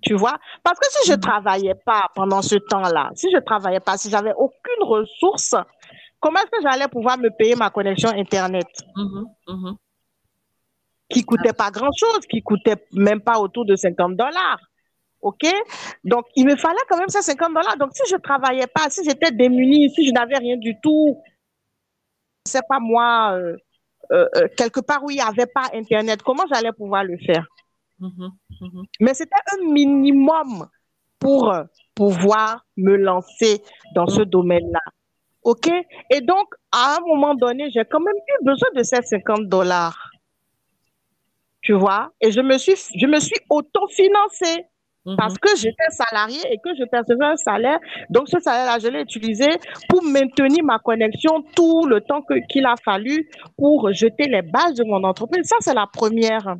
[0.01, 0.37] Tu vois?
[0.63, 3.97] Parce que si je ne travaillais pas pendant ce temps-là, si je ne travaillais pas,
[3.97, 5.55] si j'avais aucune ressource,
[6.19, 8.67] comment est-ce que j'allais pouvoir me payer ma connexion Internet?
[11.09, 14.59] Qui coûtait pas grand-chose, qui coûtait même pas autour de 50 dollars.
[15.21, 15.47] OK?
[16.03, 17.77] Donc, il me fallait quand même ces 50 dollars.
[17.77, 21.21] Donc, si je travaillais pas, si j'étais démunie, si je n'avais rien du tout,
[22.45, 23.55] c'est pas moi, euh,
[24.11, 27.45] euh, euh, quelque part où il n'y avait pas Internet, comment j'allais pouvoir le faire?
[28.01, 28.29] Mm-hmm,
[28.61, 28.85] mm-hmm.
[28.99, 30.67] Mais c'était un minimum
[31.19, 31.53] pour
[31.95, 33.61] pouvoir me lancer
[33.95, 34.81] dans ce domaine-là.
[35.43, 35.69] OK?
[36.09, 40.09] Et donc, à un moment donné, j'ai quand même eu besoin de ces 50 dollars
[41.63, 42.11] tu vois?
[42.21, 44.65] Et je me suis, je me suis autofinancée
[45.05, 45.15] mhm.
[45.17, 47.79] parce que j'étais salariée et que je percevais un salaire.
[48.09, 49.47] Donc, ce salaire-là, je l'ai utilisé
[49.89, 54.83] pour maintenir ma connexion tout le temps qu'il a fallu pour jeter les bases de
[54.83, 55.45] mon entreprise.
[55.45, 56.55] Ça, c'est la première.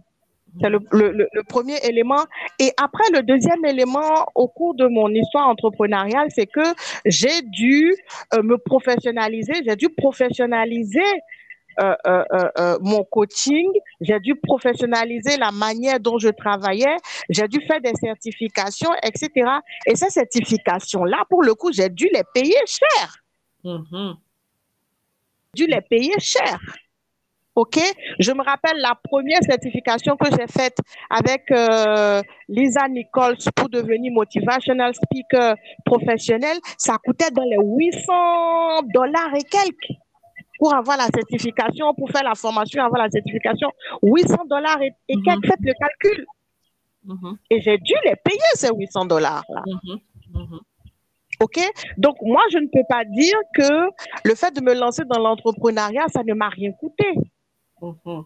[0.62, 2.24] C'est le, le, le, premier élément.
[2.60, 6.62] Et après, le deuxième élément au cours de mon histoire entrepreneuriale, c'est que
[7.06, 7.96] j'ai dû
[8.36, 11.02] euh, me professionnaliser, j'ai dû professionnaliser
[11.80, 12.24] euh, euh,
[12.58, 13.70] euh, mon coaching,
[14.02, 16.98] j'ai dû professionnaliser la manière dont je travaillais,
[17.30, 19.30] j'ai dû faire des certifications, etc.
[19.88, 23.18] Et ces certifications-là, pour le coup, j'ai dû les payer cher.
[23.64, 24.16] Mm-hmm.
[25.56, 26.60] J'ai dû les payer cher.
[27.56, 27.80] OK?
[28.20, 30.78] Je me rappelle la première certification que j'ai faite
[31.10, 35.56] avec euh, Lisa Nichols pour devenir motivational speaker
[35.86, 40.00] professionnel, ça coûtait dans les 800 dollars et quelques
[40.60, 43.70] pour avoir la certification, pour faire la formation, avoir la certification.
[44.02, 46.26] 800 dollars et, quelques, faites le calcul.
[47.06, 47.38] Mm-hmm.
[47.50, 49.64] Et j'ai dû les payer ces 800 dollars là.
[49.66, 50.60] Mm-hmm.
[51.40, 51.60] OK?
[51.98, 53.90] Donc, moi, je ne peux pas dire que
[54.24, 57.14] le fait de me lancer dans l'entrepreneuriat, ça ne m'a rien coûté.
[57.82, 58.24] Mhm.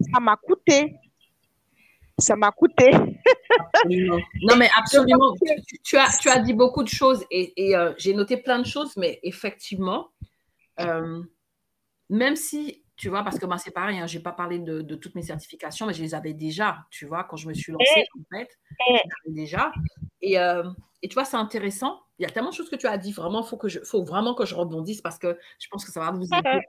[0.00, 0.96] Ça m'a coûté.
[2.18, 2.90] Ça m'a coûté.
[3.88, 5.34] Non, mais absolument.
[5.84, 8.96] Tu, as, tu as dit beaucoup de choses et, euh, j'ai noté plein de choses,
[8.96, 10.08] mais effectivement,
[10.80, 11.22] euh,
[12.08, 14.94] même si, tu vois, parce que moi, c'est pareil, hein, je n'ai pas parlé de,
[14.94, 18.06] toutes mes certifications, mais je les avais déjà, tu vois, quand je me suis lancée,
[18.18, 18.48] en fait,
[19.26, 19.72] déjà.
[20.22, 20.64] Et, euh,
[21.02, 22.00] et tu vois, c'est intéressant.
[22.18, 23.12] Il y a tellement de choses que tu as dit.
[23.12, 25.92] Vraiment, il faut, que je, faut vraiment que je rebondisse parce que je pense que
[25.92, 26.60] ça va vous aider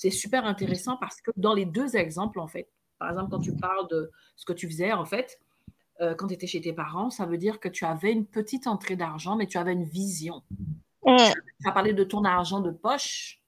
[0.00, 3.54] c'est super intéressant parce que dans les deux exemples, en fait, par exemple, quand tu
[3.54, 5.38] parles de ce que tu faisais, en fait,
[6.00, 8.66] euh, quand tu étais chez tes parents, ça veut dire que tu avais une petite
[8.66, 10.42] entrée d'argent, mais tu avais une vision.
[11.04, 11.12] Tu
[11.66, 13.39] as parlé de ton argent de poche,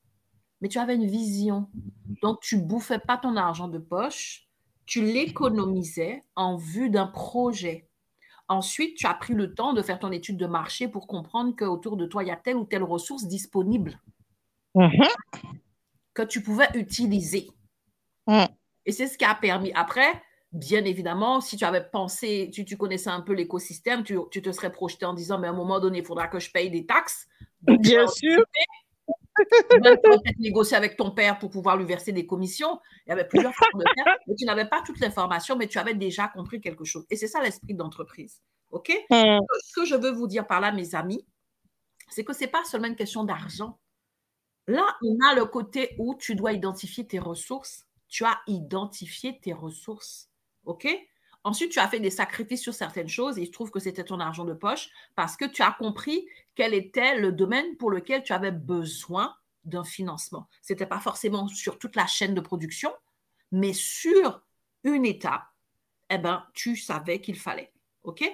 [0.63, 1.69] mais tu avais une vision.
[2.23, 4.49] Donc, tu bouffais pas ton argent de poche,
[4.87, 7.91] tu l'économisais en vue d'un projet.
[8.49, 11.99] Ensuite, tu as pris le temps de faire ton étude de marché pour comprendre qu'autour
[11.99, 14.01] de toi, il y a telle ou telle ressource disponible.
[14.75, 15.11] Mm-hmm
[16.15, 17.49] que tu pouvais utiliser.
[18.27, 18.45] Mm.
[18.87, 19.73] Et c'est ce qui a permis.
[19.75, 20.23] Après,
[20.53, 24.53] bien évidemment, si tu avais pensé, tu, tu connaissais un peu l'écosystème, tu, tu, te
[24.53, 26.87] serais projeté en disant, mais à un moment donné, il faudra que je paye des
[26.87, 27.27] taxes.
[27.63, 28.45] bien sûr.
[29.83, 32.81] Même peut-être négocier avec ton père pour pouvoir lui verser des commissions.
[33.07, 35.79] Il y avait plusieurs formes de faire, mais tu n'avais pas toute l'information, mais tu
[35.79, 37.07] avais déjà compris quelque chose.
[37.11, 38.43] Et c'est ça l'esprit d'entreprise.
[38.71, 38.91] OK?
[39.11, 39.39] Mm.
[39.65, 41.27] Ce que je veux vous dire par là, mes amis,
[42.09, 43.79] c'est que ce n'est pas seulement une question d'argent.
[44.67, 47.87] Là, on a le côté où tu dois identifier tes ressources.
[48.09, 50.31] Tu as identifié tes ressources.
[50.65, 50.87] OK?
[51.45, 54.05] Ensuite, tu as fait des sacrifices sur certaines choses et il se trouve que c'était
[54.05, 58.23] ton argent de poche parce que tu as compris quel était le domaine pour lequel
[58.23, 60.49] tu avais besoin d'un financement.
[60.61, 62.93] Ce n'était pas forcément sur toute la chaîne de production,
[63.51, 64.43] mais sur
[64.85, 65.45] une étape,
[66.11, 67.73] eh ben, tu savais qu'il fallait.
[68.05, 68.25] OK?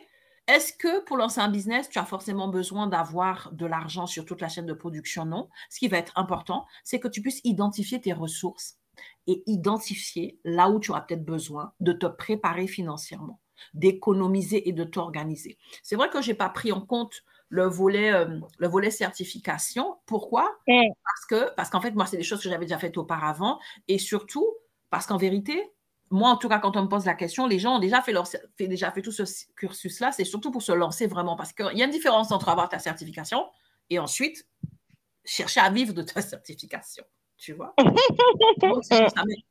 [0.47, 4.41] Est-ce que pour lancer un business, tu as forcément besoin d'avoir de l'argent sur toute
[4.41, 5.27] la chaîne de production?
[5.27, 5.51] Non.
[5.69, 8.79] Ce qui va être important, c'est que tu puisses identifier tes ressources
[9.27, 13.41] et identifier là où tu auras peut-être besoin de te préparer financièrement,
[13.75, 15.59] d'économiser et de t'organiser.
[15.83, 19.97] C'est vrai que je n'ai pas pris en compte le volet, euh, le volet certification.
[20.07, 20.57] Pourquoi?
[21.05, 23.99] Parce que parce qu'en fait, moi, c'est des choses que j'avais déjà faites auparavant et
[23.99, 24.47] surtout
[24.91, 25.73] parce qu'en vérité,
[26.11, 28.13] moi, en tout cas, quand on me pose la question, les gens ont déjà fait,
[28.13, 28.27] leur,
[28.59, 29.23] déjà fait tout ce
[29.57, 30.13] cursus-là.
[30.13, 31.37] C'est surtout pour se lancer vraiment.
[31.37, 33.47] Parce qu'il y a une différence entre avoir ta certification
[33.91, 34.47] et ensuite
[35.25, 37.05] chercher à vivre de ta certification.
[37.39, 37.75] Tu vois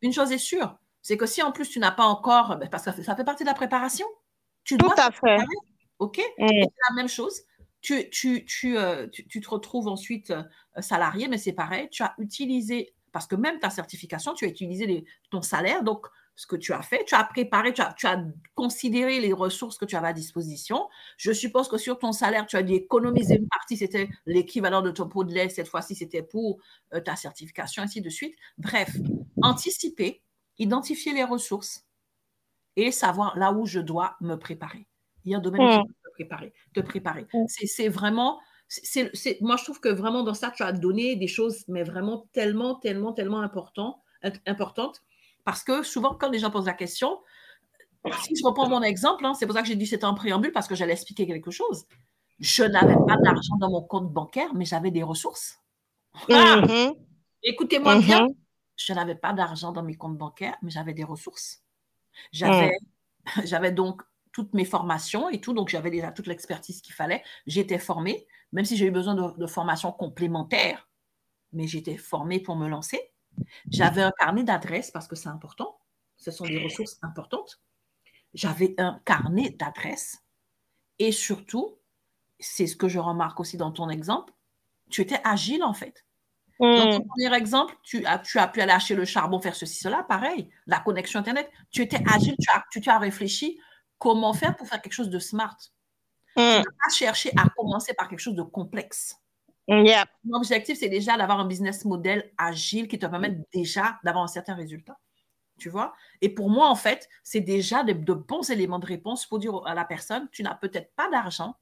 [0.01, 2.83] Une chose est sûre, c'est que si en plus tu n'as pas encore, ben, parce
[2.83, 4.05] que ça fait partie de la préparation,
[4.63, 4.93] tu dois.
[4.93, 5.37] Tout à fait.
[5.99, 6.17] OK?
[6.37, 6.47] Mm.
[6.47, 7.41] C'est la même chose.
[7.81, 10.43] Tu, tu, tu, euh, tu, te retrouves ensuite euh,
[10.81, 11.87] salarié, mais c'est pareil.
[11.89, 15.83] Tu as utilisé, parce que même ta certification, tu as utilisé ton salaire.
[15.83, 17.03] Donc, ce que tu as fait.
[17.05, 18.23] Tu as préparé, tu as,
[18.53, 20.87] considéré les ressources que tu avais à disposition.
[21.17, 24.91] Je suppose que sur ton salaire, tu as dû économiser une partie, c'était l'équivalent de
[24.91, 25.49] ton pot de lait.
[25.49, 26.59] Cette fois-ci, c'était pour
[26.93, 28.35] euh, ta certification, ainsi de suite.
[28.59, 28.95] Bref,
[29.41, 30.21] anticiper,
[30.59, 31.85] identifier les ressources
[32.75, 34.87] et savoir là où je dois me préparer.
[35.25, 36.53] Il y a un domaine où tu te préparer.
[36.73, 37.27] Te préparer.
[37.47, 38.39] C'est vraiment
[39.39, 42.75] moi, je trouve que vraiment dans ça, tu as donné des choses, mais vraiment tellement,
[42.75, 44.03] tellement, tellement important,
[44.45, 45.01] importantes
[45.47, 47.21] parce que souvent, quand les gens posent la question,
[48.21, 50.51] si je reprends mon exemple, hein, c'est pour ça que j'ai dit c'était un préambule,
[50.51, 51.85] parce que j'allais expliquer quelque chose.
[52.37, 55.55] Je n'avais pas d'argent dans mon compte bancaire, mais j'avais des ressources.
[56.29, 56.59] Ah!
[56.59, 56.97] Mm-hmm.
[57.43, 58.35] Écoutez-moi bien, mm-hmm.
[58.75, 61.63] je n'avais pas d'argent dans mes comptes bancaires, mais j'avais des ressources.
[62.33, 62.73] J'avais,
[63.37, 63.41] mm.
[63.45, 64.01] j'avais donc
[64.33, 67.23] toutes mes formations et tout, donc j'avais déjà toute l'expertise qu'il fallait.
[67.45, 70.89] J'étais formée, même si j'ai eu besoin de, de formation complémentaire,
[71.53, 72.99] mais j'étais formée pour me lancer.
[73.69, 75.77] J'avais un carnet d'adresses parce que c'est important.
[76.17, 77.61] Ce sont des ressources importantes.
[78.33, 80.23] J'avais un carnet d'adresses.
[80.99, 81.77] Et surtout,
[82.39, 84.33] c'est ce que je remarque aussi dans ton exemple,
[84.89, 86.05] tu étais agile en fait.
[86.59, 87.07] Dans ton hmm.
[87.07, 90.49] premier exemple, tu as, tu as pu aller acheter le charbon, faire ceci, cela, pareil,
[90.65, 91.51] la connexion Internet.
[91.69, 93.59] Tu étais agile, tu as, tu, as réfléchi
[93.99, 95.55] comment faire pour faire quelque chose de smart.
[96.35, 96.63] Tu n'as hmm.
[96.63, 99.17] pas cherché à commencer par quelque chose de complexe.
[99.67, 104.27] Mon objectif, c'est déjà d'avoir un business model agile qui te permette déjà d'avoir un
[104.27, 104.97] certain résultat.
[105.57, 105.93] Tu vois?
[106.21, 109.73] Et pour moi, en fait, c'est déjà de, bons éléments de réponse pour dire à
[109.73, 111.55] la personne, tu n'as peut-être pas d'argent,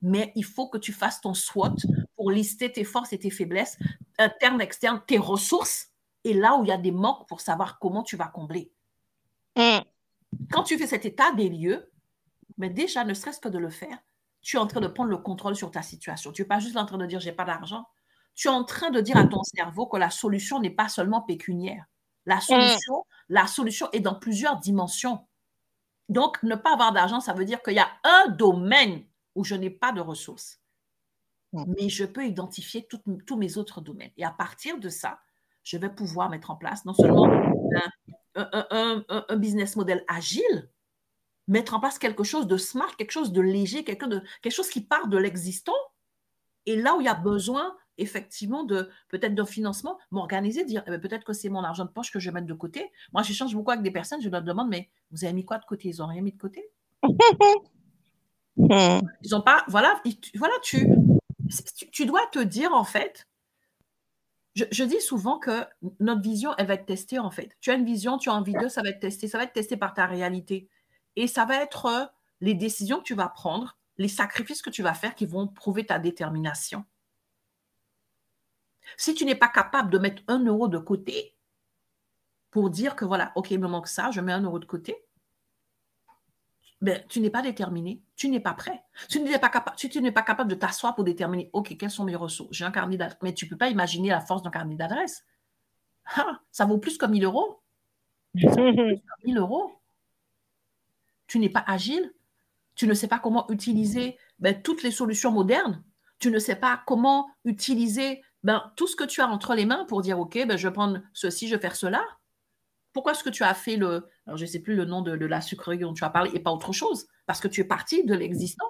[0.00, 1.76] mais il faut que tu fasses ton SWOT
[2.16, 3.78] pour lister tes forces et tes faiblesses,
[4.18, 5.88] internes, externes, tes ressources,
[6.24, 8.72] et là où il y a des manques pour savoir comment tu vas combler.
[9.56, 9.80] Mm.
[10.50, 11.90] Quand tu fais cet état des lieux,
[12.56, 13.98] mais déjà, ne serait-ce que de le faire,
[14.42, 16.32] tu es en train de prendre le contrôle sur ta situation.
[16.32, 17.86] Tu n'es pas juste en train de dire j'ai pas d'argent.
[18.34, 21.22] Tu es en train de dire à ton cerveau que la solution n'est pas seulement
[21.22, 21.84] pécuniaire.
[22.26, 25.26] La solution, la solution est dans plusieurs dimensions.
[26.08, 29.54] Donc, ne pas avoir d'argent, ça veut dire qu'il y a un domaine où je
[29.54, 30.60] n'ai pas de ressources.
[31.52, 34.12] Mais je peux identifier tous mes autres domaines.
[34.16, 35.20] Et à partir de ça,
[35.62, 37.28] je vais pouvoir mettre en place non seulement
[38.34, 40.70] un, business model agile,
[41.48, 44.68] mettre en place quelque chose de smart, quelque chose de léger, quelque, de, quelque chose
[44.68, 45.72] qui part de l'existant.
[46.66, 50.90] Et là où il y a besoin, effectivement, de peut-être d'un financement, m'organiser, dire eh
[50.90, 52.90] ben, peut-être que c'est mon argent de poche que je vais mettre de côté.
[53.12, 55.58] Moi, je change beaucoup avec des personnes, je leur demande, mais vous avez mis quoi
[55.58, 55.88] de côté?
[55.88, 56.70] Ils n'ont rien mis de côté?
[58.56, 59.64] Ils n'ont pas.
[59.68, 60.00] Voilà,
[60.34, 60.86] voilà tu,
[61.90, 63.26] tu dois te dire, en fait,
[64.54, 65.64] je, dis souvent que
[66.00, 67.56] notre vision, elle va être testée en fait.
[67.60, 69.52] Tu as une vision, tu as envie de, ça va être testé, ça va être
[69.52, 70.68] testé par ta réalité.
[71.16, 72.04] Et ça va être euh,
[72.40, 75.86] les décisions que tu vas prendre, les sacrifices que tu vas faire qui vont prouver
[75.86, 76.84] ta détermination.
[78.96, 81.36] Si tu n'es pas capable de mettre un euro de côté
[82.50, 84.96] pour dire que voilà, OK, il me manque ça, je mets un euro de côté,
[86.82, 88.82] ben, tu n'es pas déterminé, tu n'es pas prêt.
[89.08, 92.04] Tu n'es pas capable, tu, n'es pas capable de t'asseoir pour déterminer, OK, quelles sont
[92.04, 92.52] mes ressources?
[92.52, 95.24] J'ai un carnet d'adresse, mais tu ne peux pas imaginer la force d'un carnet d'adresse.
[96.16, 97.62] Ah, ça vaut plus que 1000 euros.
[98.36, 99.70] Ça vaut plus que 1000 euros.
[101.32, 102.12] Tu n'es pas agile.
[102.74, 105.82] Tu ne sais pas comment utiliser ben, toutes les solutions modernes.
[106.18, 109.86] Tu ne sais pas comment utiliser ben, tout ce que tu as entre les mains
[109.86, 112.04] pour dire, OK, ben, je vais prendre ceci, je vais faire cela.
[112.92, 114.10] Pourquoi est-ce que tu as fait le.
[114.26, 116.38] Alors, je ne sais plus le nom de, la sucrerie dont tu as parlé et
[116.38, 118.68] pas autre chose Parce que tu es parti de l'existant.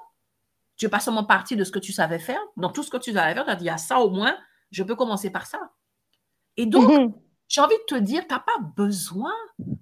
[0.76, 2.40] Tu n'es pas seulement parti de ce que tu savais faire.
[2.56, 4.36] Dans tout ce que tu savais faire, tu as dit, ah, ça au moins,
[4.70, 5.72] je peux commencer par ça.
[6.56, 7.12] Et donc, mhm.
[7.48, 9.34] j'ai envie de te dire, tu n'as pas besoin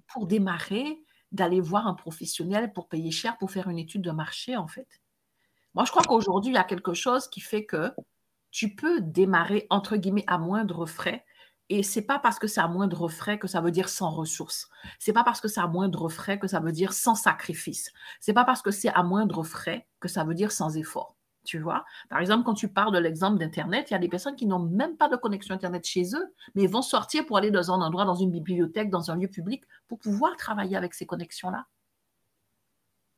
[0.07, 0.97] pour démarrer
[1.31, 4.87] d'aller voir un professionnel pour payer cher pour faire une étude de marché, en fait.
[5.73, 7.93] Moi, je crois qu'aujourd'hui, il y a quelque chose qui fait que
[8.51, 11.25] tu peux démarrer, entre guillemets, à moindre frais
[11.71, 14.69] et c'est pas parce que c'est à moindre frais que ça veut dire sans ressources.
[14.99, 17.93] C'est pas parce que c'est à moindre frais que ça veut dire sans sacrifice.
[18.19, 21.15] C'est pas parce que c'est à moindre frais que ça veut dire sans effort.
[21.43, 24.35] Tu vois Par exemple, quand tu parles de l'exemple d'Internet, il y a des personnes
[24.35, 27.71] qui n'ont même pas de connexion Internet chez eux, mais vont sortir pour aller dans
[27.71, 31.65] un endroit, dans une bibliothèque, dans un lieu public, pour pouvoir travailler avec ces connexions-là.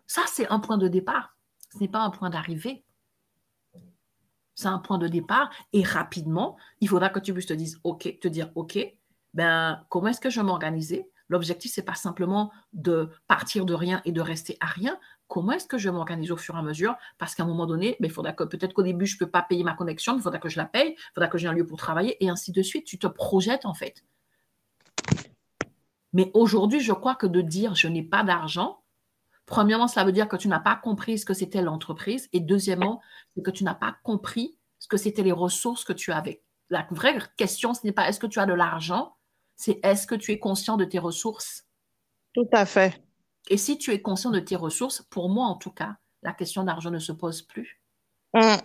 [0.08, 1.36] Ça, c'est un point de départ.
[1.74, 2.86] Ce n'est pas un point d'arrivée.
[4.56, 8.20] C'est un point de départ et rapidement, il faudra que tu puisses te dire, OK,
[8.22, 8.78] te dire, OK,
[9.34, 11.10] ben, comment est-ce que je vais m'organiser?
[11.30, 15.00] L'objectif, ce n'est pas simplement de partir de rien et de rester à rien.
[15.28, 16.96] Comment est-ce que je vais m'organiser au fur et à mesure?
[17.18, 19.30] Parce qu'à un moment donné, ben, il faudra que peut-être qu'au début, je ne peux
[19.30, 21.54] pas payer ma connexion, il faudra que je la paye, il faudra que j'ai un
[21.54, 22.86] lieu pour travailler et ainsi de suite.
[22.86, 24.04] Tu te projettes en fait.
[26.12, 28.84] Mais aujourd'hui, je crois que de dire je n'ai pas d'argent,
[29.46, 32.30] Premièrement, cela veut dire que tu n'as pas compris ce que c'était l'entreprise.
[32.34, 33.02] Et deuxièmement,
[33.36, 36.42] c'est que tu n'as pas compris ce que c'était les ressources que tu avais.
[36.70, 39.16] La vraie question, ce n'est pas est-ce que tu as de l'argent,
[39.56, 41.66] c'est est-ce que tu es conscient de tes ressources?
[42.34, 43.03] Tout à fait.
[43.50, 46.64] Et si tu es conscient de tes ressources, pour moi en tout cas, la question
[46.64, 47.82] d'argent ne se pose plus.
[48.34, 48.56] Mm.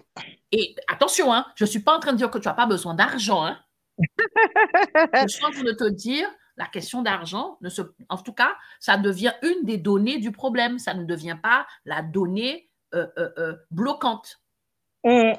[0.53, 2.67] Et attention, hein, je ne suis pas en train de dire que tu n'as pas
[2.67, 3.45] besoin d'argent.
[3.45, 3.59] Hein.
[3.99, 8.57] je suis en train de te dire la question d'argent, ne se, en tout cas,
[8.81, 10.79] ça devient une des données du problème.
[10.79, 14.41] Ça ne devient pas la donnée euh, euh, euh, bloquante.
[15.05, 15.33] Mm.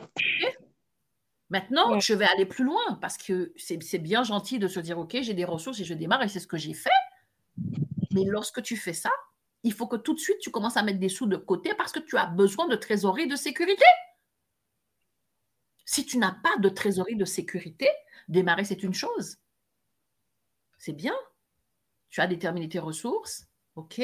[1.49, 5.17] Maintenant, je vais aller plus loin parce que c'est bien gentil de se dire, OK,
[5.21, 6.89] j'ai des ressources et je démarre et c'est ce que j'ai fait.
[8.11, 9.09] Mais lorsque tu fais ça,
[9.63, 11.91] il faut que tout de suite, tu commences à mettre des sous de côté parce
[11.91, 13.85] que tu as besoin de trésorerie de sécurité.
[15.85, 17.89] Si tu n'as pas de trésorerie de sécurité,
[18.27, 19.37] démarrer, c'est une chose
[20.79, 21.13] c'est bien.
[22.09, 23.45] Tu as déterminé tes ressources.
[23.75, 24.01] OK.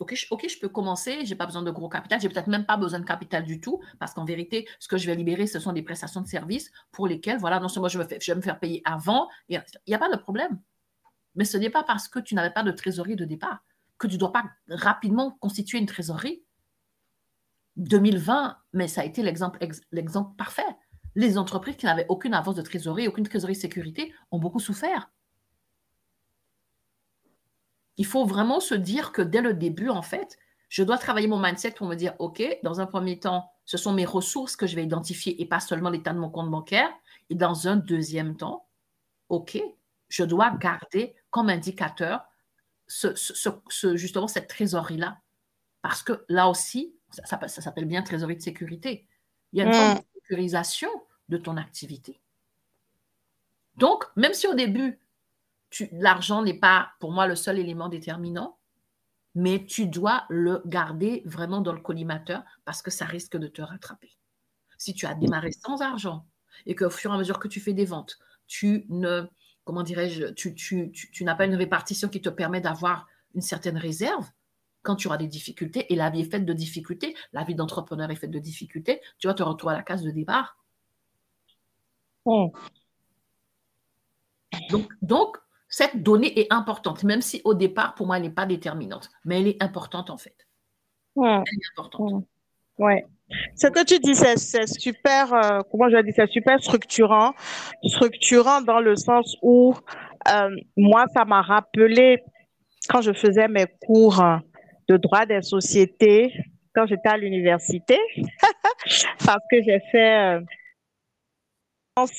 [0.00, 2.78] ok, je, peux commencer, je n'ai pas besoin de gros capital, j'ai peut-être même pas
[2.78, 5.72] besoin de capital du tout, parce qu'en vérité, ce que je vais libérer, ce sont
[5.72, 8.80] des prestations de services pour lesquelles, voilà, non seulement je je vais me faire payer
[8.84, 10.58] avant, il n'y a pas de problème.
[11.34, 13.62] Mais ce n'est pas parce que tu n'avais pas de trésorerie de départ
[14.04, 16.42] que tu ne dois pas rapidement constituer une trésorerie.
[17.76, 19.58] 2020, mais ça a été l'exemple
[20.36, 20.62] parfait.
[21.16, 25.10] Les entreprises qui n'avaient aucune avance de trésorerie, aucune trésorerie de sécurité, ont beaucoup souffert.
[27.96, 30.38] Il faut vraiment se dire que dès le début, en fait,
[30.68, 33.92] je dois travailler mon mindset pour me dire, OK, dans un premier temps, ce sont
[33.92, 36.90] mes ressources que je vais identifier et pas seulement l'état de mon compte bancaire.
[37.30, 38.66] Et dans un deuxième temps,
[39.28, 39.60] OK,
[40.08, 42.24] je dois garder comme indicateur
[42.86, 45.18] ce, justement cette trésorerie-là.
[45.82, 49.06] Parce que là aussi, ça, s'appelle bien trésorerie de sécurité.
[49.52, 50.02] Il y a une mm.
[50.14, 50.88] sécurisation
[51.28, 52.20] de ton activité.
[53.76, 55.00] Donc, même si au début,
[55.92, 58.58] l'argent n'est pas pour moi le seul élément déterminant,
[59.34, 63.62] mais tu dois le garder vraiment dans le collimateur parce que ça risque de te
[63.62, 64.12] rattraper.
[64.78, 66.26] Si tu as démarré sans argent
[66.66, 69.26] et qu'au fur et à mesure que tu fais des ventes, tu ne,
[69.64, 73.76] comment dirais-je, tu, tu, tu n'as pas une répartition qui te permet d'avoir une certaine
[73.78, 74.30] réserve,
[74.82, 78.10] quand tu auras des difficultés, et la vie est faite de difficultés, la vie d'entrepreneur
[78.10, 80.58] est faite de difficultés, tu vas te retrouver à la case de départ.
[84.70, 85.38] Donc, donc,
[85.68, 89.40] cette donnée est importante, même si au départ, pour moi, elle n'est pas déterminante, mais
[89.40, 90.46] elle est importante en fait.
[91.16, 92.24] Elle est importante.
[92.78, 93.06] Ouais.
[93.56, 97.32] Ce que tu dis, c'est super, euh, comment je c'est super structurant.
[97.84, 99.74] Structurant dans le sens où
[100.28, 102.22] euh, moi, ça m'a rappelé
[102.88, 104.22] quand je faisais mes cours
[104.88, 106.32] de droit des sociétés
[106.74, 107.98] quand j'étais à l'université,
[109.24, 110.40] parce que j'ai fait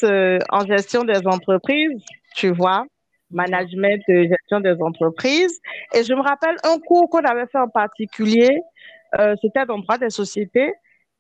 [0.03, 2.01] euh, en gestion des entreprises,
[2.35, 2.85] tu vois,
[3.29, 5.59] management de gestion des entreprises.
[5.93, 8.61] Et je me rappelle un cours qu'on avait fait en particulier,
[9.19, 10.73] euh, c'était dans droit des sociétés,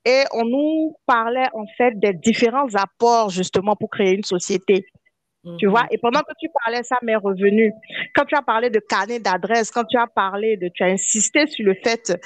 [0.05, 4.85] et on nous parlait en fait des différents apports justement pour créer une société.
[5.59, 5.89] Tu vois, mhm.
[5.91, 7.71] et pendant que tu parlais, ça m'est revenu.
[8.15, 11.45] Quand tu as parlé de carnet d'adresse, quand tu as parlé de, tu as insisté
[11.45, 12.19] sur le fait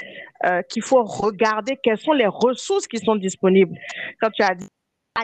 [0.45, 3.75] euh, qu'il faut regarder quelles sont les ressources qui sont disponibles.
[4.21, 4.67] Quand tu as dit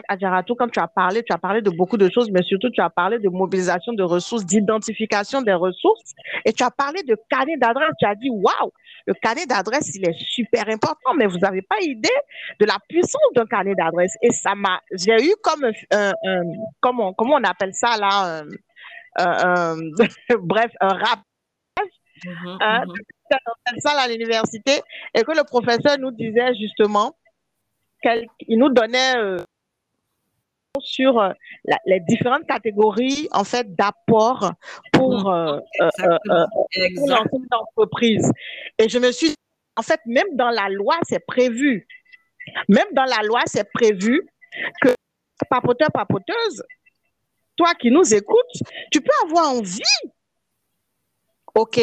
[0.08, 2.82] Adjaratou, quand tu as parlé, tu as parlé de beaucoup de choses, mais surtout tu
[2.82, 7.56] as parlé de mobilisation de ressources, d'identification des ressources, et tu as parlé de carnet
[7.56, 7.92] d'adresse.
[7.98, 8.72] Tu as dit, waouh,
[9.06, 12.08] le carnet d'adresse, il est super important, mais vous n'avez pas idée
[12.60, 14.16] de la puissance d'un carnet d'adresse.
[14.22, 16.12] Et ça m'a, j'ai eu comme un,
[16.80, 18.42] comment, comment on appelle ça là,
[20.40, 21.20] bref, un rap.
[22.24, 22.58] Mm
[23.78, 24.80] ça à l'université
[25.14, 27.16] et que le professeur nous disait justement
[28.02, 29.36] qu'il nous donnait euh,
[30.80, 31.32] sur euh,
[31.86, 34.52] les différentes catégories en fait d'apport
[34.92, 35.62] pour, mm.
[35.80, 35.88] euh,
[36.30, 36.46] euh,
[36.92, 37.14] une
[37.52, 38.30] entreprise.
[38.78, 39.36] Et je me suis dit,
[39.76, 41.86] en fait, même dans la loi, c'est prévu.
[42.68, 44.26] Même dans la loi, c'est prévu
[44.80, 44.88] que
[45.50, 46.62] papoteur, papoteuse,
[47.56, 49.82] toi qui nous écoutes, tu peux avoir envie,
[51.54, 51.80] ok,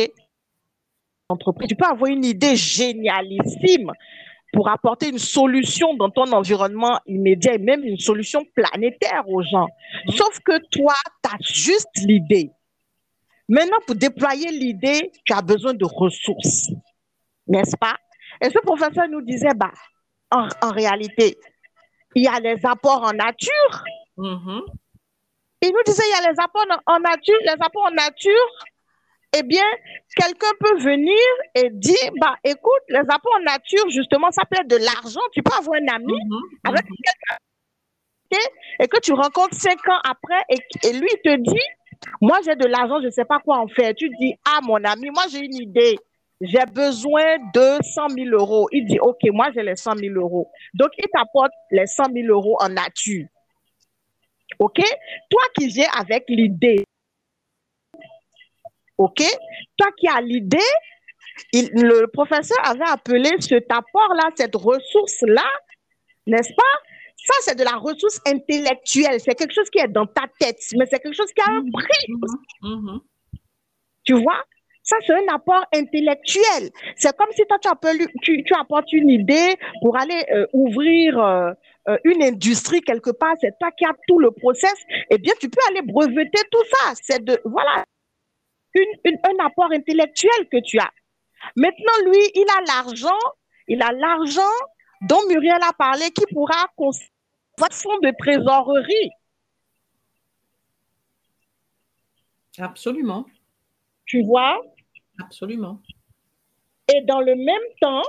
[1.29, 3.91] entreprise, tu peux avoir une idée génialissime
[4.53, 9.67] pour apporter une solution dans ton environnement immédiat et même une solution planétaire aux gens.
[10.07, 10.15] Mhm.
[10.15, 10.93] Sauf que toi,
[11.23, 12.51] tu as juste l'idée.
[13.49, 16.69] Maintenant, pour déployer l'idée, tu as besoin de ressources.
[17.47, 17.97] N'est-ce pas?
[18.41, 19.73] Et ce professeur nous disait, bah,
[20.31, 21.37] en, réalité,
[22.15, 23.83] il y a les apports en nature.
[24.17, 24.61] Mhm.
[25.61, 27.37] Il nous disait, il y a les apports en nature.
[27.41, 28.49] Les apports en nature,
[29.35, 29.65] eh bien,
[30.15, 31.17] quelqu'un peut venir
[31.55, 35.21] et dire, bah, écoute, les apports en nature, justement, ça peut être de l'argent.
[35.33, 36.95] Tu peux avoir un ami mhm, avec mhm.
[37.03, 37.37] quelqu'un
[38.79, 41.61] et que tu rencontres cinq ans après et, lui te dit,
[42.21, 43.93] moi j'ai de l'argent, je ne sais pas quoi en faire.
[43.95, 45.97] Tu dis, ah mon ami, moi j'ai une idée.
[46.41, 48.67] J'ai besoin de 100 000 euros.
[48.73, 50.51] Il dit, OK, moi j'ai les 100 000 euros.
[50.73, 53.27] Donc, il t'apporte les 100 000 euros en nature.
[54.59, 54.81] OK?
[55.29, 56.83] Toi qui viens avec l'idée
[58.97, 59.23] OK?
[59.77, 60.57] Toi qui as l'idée,
[61.53, 65.49] le professeur avait appelé cet apport-là, cette ressource-là,
[66.27, 66.73] n'est-ce pas?
[67.15, 69.19] Ça, c'est de la ressource intellectuelle.
[69.19, 71.63] C'est quelque chose qui est dans ta tête, mais c'est quelque chose qui a un
[71.71, 72.07] prix.
[72.09, 72.61] Mm-hmm.
[72.61, 72.99] Mm-hmm.
[74.03, 74.43] Tu vois?
[74.83, 76.69] Ça, c'est un apport intellectuel.
[76.97, 77.57] C'est comme si toi,
[78.21, 81.51] tu, tu, apportes une idée pour aller euh, ouvrir euh,
[81.87, 83.33] euh, une industrie quelque part.
[83.39, 84.75] C'est toi qui as tout le process.
[85.09, 86.93] Eh bien, tu peux aller breveter tout ça.
[87.01, 87.85] C'est de, voilà,
[88.75, 90.91] un apport intellectuel que tu as.
[91.55, 93.19] Maintenant, lui, il a l'argent,
[93.67, 94.41] il a l'argent
[95.01, 99.11] dont Muriel a parlé qui pourra votre fonds de trésorerie.
[102.57, 103.25] Absolument.
[104.05, 104.61] Tu vois?
[105.21, 105.79] Absolument.
[106.93, 108.03] Et dans le même temps,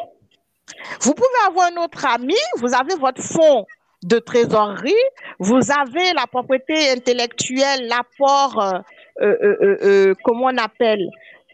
[1.01, 3.67] vous pouvez avoir un autre ami, vous avez votre fonds
[4.03, 4.93] de trésorerie,
[5.39, 8.83] vous avez la propriété intellectuelle, l'apport
[9.21, 11.09] euh, euh, euh, comment on appelle,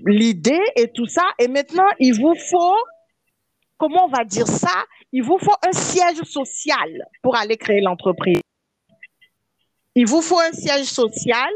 [0.06, 1.24] l'idée et tout ça.
[1.38, 2.76] Et maintenant, il vous faut,
[3.76, 8.40] comment on va dire ça, il vous faut un siège social pour aller créer l'entreprise.
[9.94, 11.50] Il vous faut un siège social.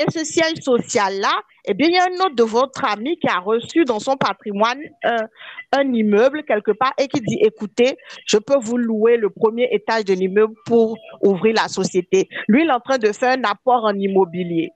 [0.00, 1.30] Et ce siège social-là,
[1.66, 4.16] eh bien, il y a un autre de votre ami qui a reçu dans son
[4.16, 9.68] patrimoine un immeuble quelque part et qui dit, écoutez, je peux vous louer le premier
[9.70, 12.28] étage de l'immeuble pour ouvrir la société.
[12.48, 14.72] Lui, il est en train de faire un apport en immobilier.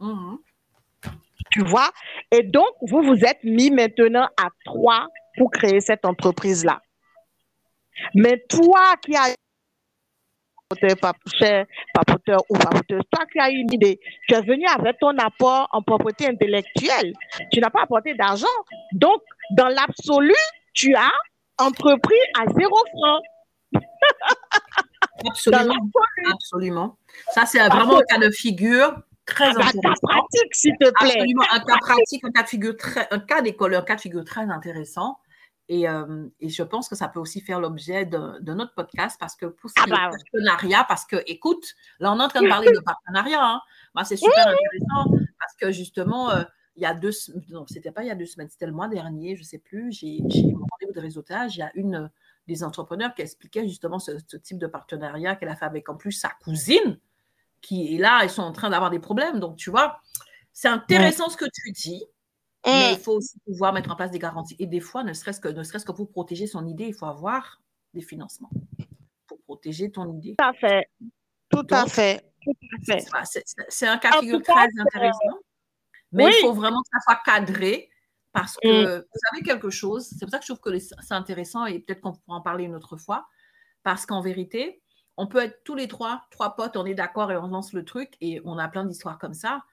[0.00, 0.38] Mhm.
[1.52, 1.90] Tu vois?
[2.30, 6.80] Et donc, vous vous êtes mis maintenant à trois pour créer cette entreprise-là.
[8.14, 9.34] Mais toi qui as
[11.92, 13.98] papoteur ou papoteuse, toi qui as une idée,
[14.28, 17.12] tu es venu avec ton apport en propriété intellectuelle.
[17.52, 18.46] Tu n'as pas apporté d'argent.
[18.92, 19.20] Donc,
[19.50, 20.34] dans l'absolu,
[20.72, 21.10] tu as
[21.58, 23.20] entrepris à zéro franc.
[25.28, 25.90] Absolument.
[26.32, 26.98] Absolument.
[27.32, 28.94] Ça, c'est vraiment un cas de figure
[29.30, 29.80] très ah, bah, intéressant.
[29.82, 31.12] Un cas pratique, s'il te plaît.
[31.12, 34.00] Absolument, un cas pratique, un cas de figure très, un cas d'école, un cas de
[34.00, 35.18] figure très intéressant.
[35.68, 39.36] Et, euh, et, je pense que ça peut aussi faire l'objet de, notre podcast parce
[39.36, 42.72] que pour ce ah partenariat, parce que, écoute, là, on est en train de parler
[42.72, 43.40] de partenariat.
[43.40, 44.04] Hein.
[44.04, 46.42] c'est super intéressant parce que justement, euh,
[46.74, 47.12] il y a deux
[47.50, 49.92] non, c'était pas il y a deux semaines, c'était le mois dernier, je sais plus,
[49.92, 51.54] j'ai mon rendez-vous de réseautage.
[51.56, 52.10] Il y a une
[52.48, 55.94] des entrepreneurs qui expliquait justement ce, ce type de partenariat qu'elle a fait avec en
[55.94, 56.98] plus sa cousine
[57.60, 59.40] qui est là, ils sont en train d'avoir des problèmes.
[59.40, 60.00] Donc, tu vois,
[60.52, 62.04] c'est intéressant ce que tu dis.
[62.66, 64.56] Mais il faut aussi pouvoir mettre en place des garanties.
[64.58, 67.06] Et des fois, ne serait-ce que, ne serait que pour protéger son idée, il faut
[67.06, 67.62] avoir
[67.94, 68.50] des financements
[69.26, 70.36] pour protéger ton idée.
[70.38, 70.88] Tout à fait.
[71.48, 72.32] Tout à fait.
[73.68, 75.38] C'est un cas figure très intéressant.
[76.12, 77.88] Mais il faut vraiment que ça soit cadré
[78.32, 78.98] parce que mm.
[78.98, 80.08] vous savez quelque chose.
[80.10, 82.64] C'est pour ça que je trouve que c'est intéressant et peut-être qu'on pourra en parler
[82.64, 83.26] une autre fois.
[83.82, 84.82] Parce qu'en vérité,
[85.20, 87.84] on peut être tous les trois, trois potes, on est d'accord et on lance le
[87.84, 89.64] truc et on a plein d'histoires comme ça.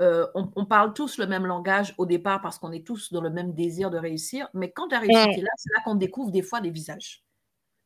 [0.00, 3.30] Euh, on, parle tous le même langage au départ parce qu'on est tous dans le
[3.30, 6.42] même désir de réussir, mais quand la réussite est là, c'est là qu'on découvre des
[6.42, 7.22] fois des visages.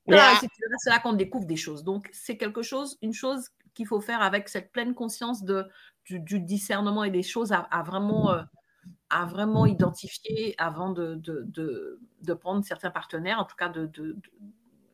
[0.08, 1.84] c'est là qu'on découvre des choses.
[1.84, 5.68] Donc, c'est quelque chose, une chose qu'il faut faire avec cette pleine conscience de,
[6.06, 8.42] du, discernement et des choses à, vraiment, euh,
[9.10, 14.16] à vraiment identifier avant de, de, prendre certains partenaires, en tout cas de,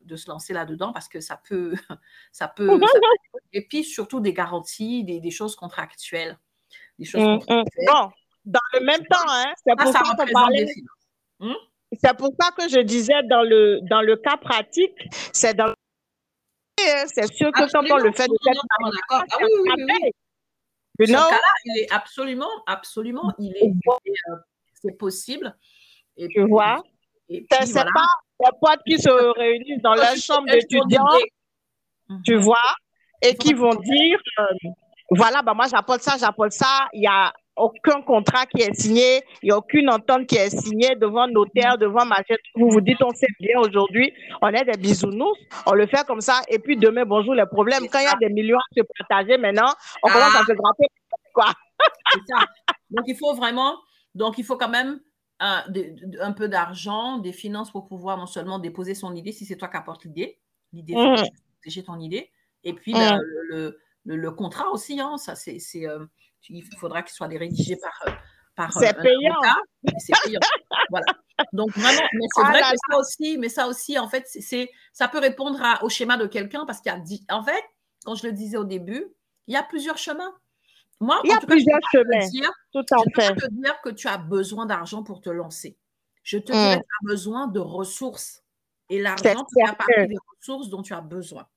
[0.05, 1.73] de se lancer là-dedans parce que ça peut,
[2.31, 2.69] ça peut,
[3.53, 6.37] et puis surtout des garanties, des, des choses contractuelles.
[6.99, 7.63] Mmh, mmh.
[7.87, 8.11] Bon,
[8.45, 10.01] dans le même temps, hein, c'est pour ça,
[11.39, 11.53] mmh?
[11.93, 14.95] C'est pour ça que je disais dans le, dans le cas pratique,
[15.33, 15.73] c'est dans
[17.13, 18.57] c'est sûr que quand on le fait de cette
[19.09, 19.71] ah, oui, oui,
[20.99, 21.07] oui.
[21.07, 24.35] Ce cas-là, il est absolument, absolument, il est, euh,
[24.81, 25.55] c'est possible.
[26.17, 26.83] Et tu vois,
[27.63, 28.07] c'est pas
[28.39, 31.05] les potes qui se réunissent dans la chambre d'étudiants,
[32.25, 32.75] tu vois,
[33.21, 34.69] et qui vont dire, euh,
[35.11, 36.87] voilà, bah moi j'apporte ça, j'apporte ça.
[36.93, 40.49] Il n'y a aucun contrat qui est signé, il n'y a aucune entente qui est
[40.49, 42.35] signée devant notaire, devant machin.
[42.55, 44.11] Vous vous dites, on sait bien aujourd'hui,
[44.41, 47.87] on est des bisounours, on le fait comme ça, et puis demain, bonjour, les problèmes.
[47.91, 49.71] Quand il y a des millions à se partager maintenant,
[50.03, 50.45] on commence à ah.
[50.47, 50.87] se grimper.
[51.33, 51.45] Quoi.
[52.27, 52.45] ça.
[52.89, 53.77] Donc il faut vraiment,
[54.15, 54.99] donc il faut quand même
[55.41, 55.65] un,
[56.21, 59.67] un peu d'argent, des finances pour pouvoir non seulement déposer son idée, si c'est toi
[59.67, 60.39] qui apportes l'idée,
[60.71, 61.23] l'idée, mmh.
[61.67, 62.31] c'est ton idée,
[62.63, 63.21] et puis ben, mmh.
[63.49, 66.05] le le, contrat aussi, hein, ça, c'est, euh,
[66.49, 67.93] il faudra qu'il soit rédigé par.
[68.07, 68.11] Euh,
[68.55, 69.35] par c'est euh, payant.
[69.97, 70.39] c'est payant.
[70.89, 71.05] voilà.
[71.53, 74.69] Donc vraiment, mais c'est ah vrai que ça aussi, mais ça aussi, en fait, c'est,
[74.93, 77.63] ça peut répondre au schéma de quelqu'un parce qu'il y a, en fait,
[78.03, 79.05] quand je le disais au début,
[79.47, 80.33] il y a plusieurs chemins.
[81.01, 82.51] Moi, il y a plusieurs chemins.
[82.71, 83.35] Tout à je fait.
[83.35, 85.77] te dire que tu as besoin d'argent pour te lancer.
[86.23, 88.43] Je te dis que tu as besoin de ressources.
[88.89, 91.47] Et l'argent, c'est partie des ressources dont tu as besoin.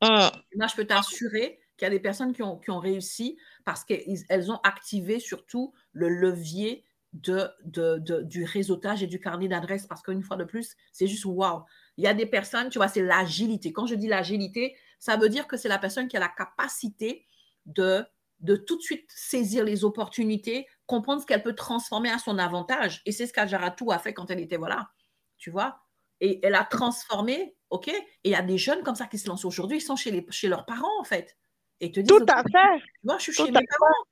[0.00, 3.84] Moi, je peux t'assurer il y a des personnes qui ont, qui ont réussi parce
[3.84, 10.00] qu'elles ont activé surtout le levier de, de, du réseautage et du carnet d'adresses parce
[10.00, 11.64] qu'une fois de plus, c'est juste waouh.
[11.96, 13.72] Il y a des personnes, tu vois, c'est l'agilité.
[13.72, 17.26] Quand je dis l'agilité, ça veut dire que c'est la personne qui a la capacité
[17.66, 18.04] de,
[18.42, 23.02] de tout de suite saisir les opportunités, comprendre ce qu'elle peut transformer à son avantage.
[23.06, 24.90] Et c'est ce qu'Ajaratou a fait quand elle était, voilà,
[25.38, 25.80] tu vois.
[26.20, 29.28] Et elle a transformé, OK Et il y a des jeunes comme ça qui se
[29.28, 31.36] lancent aujourd'hui, ils sont chez, les, chez leurs parents, en fait
[31.82, 32.84] et te Tout à fait.
[33.02, 34.04] Moi, je suis chez mes parents.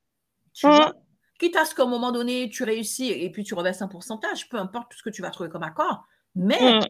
[0.53, 0.93] Tu vois
[1.39, 4.51] Quitte à ce qu'à un moment donné, tu réussis et puis tu reverses un pourcentage,
[4.51, 6.05] peu importe tout ce que tu vas trouver comme accord.
[6.35, 6.81] Mais,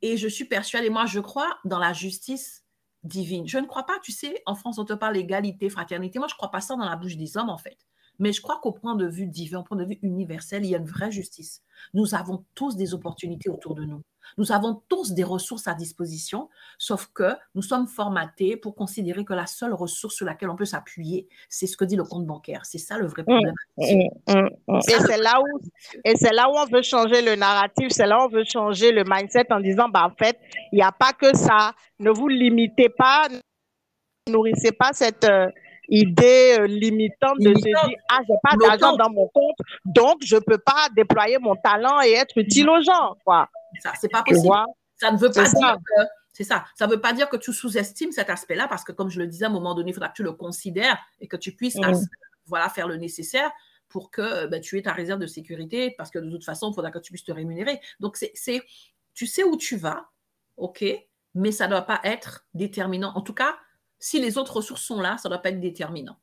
[0.00, 2.64] et je suis persuadée, moi, je crois dans la justice
[3.04, 3.46] divine.
[3.48, 6.18] Je ne crois pas, tu sais, en France, on te parle d'égalité, fraternité.
[6.18, 7.78] Moi, je ne crois pas ça dans la bouche des hommes, en fait.
[8.20, 10.74] Mais je crois qu'au point de vue divin, au point de vue universel, il y
[10.74, 11.62] a une vraie justice.
[11.94, 14.02] Nous avons tous des opportunités autour de nous.
[14.38, 16.48] Nous avons tous des ressources à disposition,
[16.78, 20.66] sauf que nous sommes formatés pour considérer que la seule ressource sur laquelle on peut
[20.66, 22.64] s'appuyer, c'est ce que dit le compte bancaire.
[22.64, 23.54] C'est ça le vrai problème.
[23.78, 25.60] et c'est là où
[26.04, 28.92] et c'est là où on veut changer le narratif, c'est là où on veut changer
[28.92, 30.38] le mindset en disant bah en fait,
[30.72, 31.72] il n'y a pas que ça.
[31.98, 35.48] Ne vous limitez pas, ne nourrissez pas cette euh,
[35.90, 37.78] idée euh, limitante de se dire
[38.10, 42.12] ah j'ai pas d'argent dans mon compte donc je peux pas déployer mon talent et
[42.12, 43.48] être utile aux gens quoi.
[43.82, 44.54] Ça c'est pas possible.
[44.96, 46.64] ça ne veut pas dire que c'est ça.
[46.74, 49.44] Ça veut pas dire que tu sous-estimes cet aspect-là parce que comme je le disais
[49.44, 52.06] à un moment donné il faudra que tu le considères et que tu puisses mm.
[52.46, 53.50] voilà faire le nécessaire
[53.88, 56.74] pour que ben, tu aies ta réserve de sécurité parce que de toute façon il
[56.74, 57.80] faudra que tu puisses te rémunérer.
[57.98, 58.62] Donc c'est
[59.12, 60.08] tu sais où tu vas
[60.56, 60.84] ok
[61.34, 63.12] mais ça ne doit pas être déterminant.
[63.14, 63.56] En tout cas
[64.00, 66.18] si les autres ressources sont là, ça ne doit pas être déterminant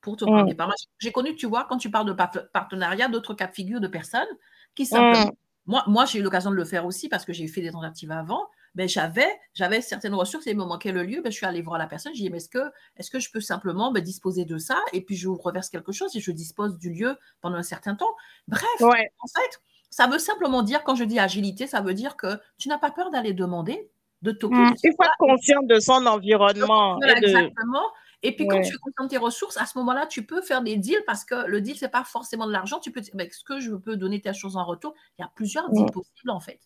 [0.00, 0.74] pour te prendre mmh.
[0.98, 4.28] J'ai connu, tu vois, quand tu parles de partenariat, d'autres cas de figure de personnes
[4.74, 5.26] qui simplement.
[5.26, 5.36] Mmh.
[5.66, 8.10] Moi, moi j'ai eu l'occasion de le faire aussi parce que j'ai fait des tentatives
[8.10, 8.48] avant.
[8.76, 11.22] Mais j'avais, j'avais certaines ressources et il me manquait le lieu.
[11.22, 12.14] Ben, je suis allée voir la personne.
[12.14, 15.00] J'ai dit, mais est-ce que, est-ce que je peux simplement ben, disposer de ça et
[15.00, 18.14] puis je vous reverse quelque chose et je dispose du lieu pendant un certain temps?
[18.46, 19.60] Bref, en fait,
[19.90, 22.92] ça veut simplement dire, quand je dis agilité, ça veut dire que tu n'as pas
[22.92, 23.90] peur d'aller demander,
[24.22, 24.56] de toquer.
[24.56, 24.74] Mmh.
[24.84, 27.00] Il faut être conscient de son environnement.
[27.02, 27.86] Exactement.
[28.22, 30.60] Et puis, quand tu es conscient de tes ressources, à ce moment-là, tu peux faire
[30.60, 32.78] des deals parce que le deal, ce n'est pas forcément de l'argent.
[32.78, 35.30] Tu peux dire, est-ce que je peux donner telle chose en retour Il y a
[35.34, 36.60] plusieurs deals possibles, en fait.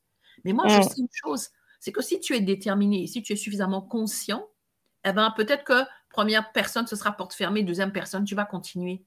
[0.45, 1.51] Mais moi, je sais une chose
[1.85, 4.49] c'est que si tu es déterminé, si tu es suffisamment conscient,
[5.05, 9.05] eh ben, peut-être que première personne, ce sera porte fermée, deuxième personne, tu vas continuer.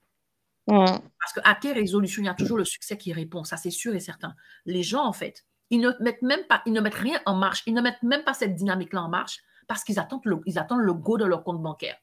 [0.67, 3.95] Parce qu'à tes résolutions, il y a toujours le succès qui répond, ça c'est sûr
[3.95, 4.35] et certain.
[4.65, 7.63] Les gens, en fait, ils ne mettent même pas, ils ne mettent rien en marche,
[7.65, 10.81] ils ne mettent même pas cette dynamique-là en marche parce qu'ils attendent le, ils attendent
[10.81, 11.97] le go de leur compte bancaire.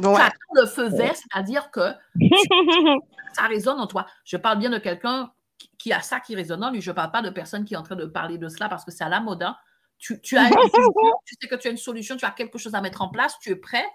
[0.00, 1.92] Tu attends le feu vert, c'est-à-dire que
[3.32, 4.06] ça résonne en toi.
[4.24, 5.32] Je parle bien de quelqu'un
[5.78, 6.82] qui, a ça qui résonne en lui.
[6.82, 8.84] Je ne parle pas de personne qui est en train de parler de cela parce
[8.84, 9.42] que c'est à la mode.
[9.42, 9.56] Hein.
[9.98, 10.20] Tu, as
[11.24, 13.38] tu sais que tu as une solution, tu as quelque chose à mettre en place,
[13.40, 13.86] tu es prêt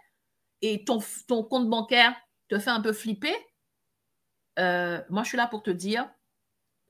[0.63, 2.15] et ton, ton compte bancaire
[2.49, 3.35] te fait un peu flipper.
[4.59, 6.09] Euh, moi, je suis là pour te dire,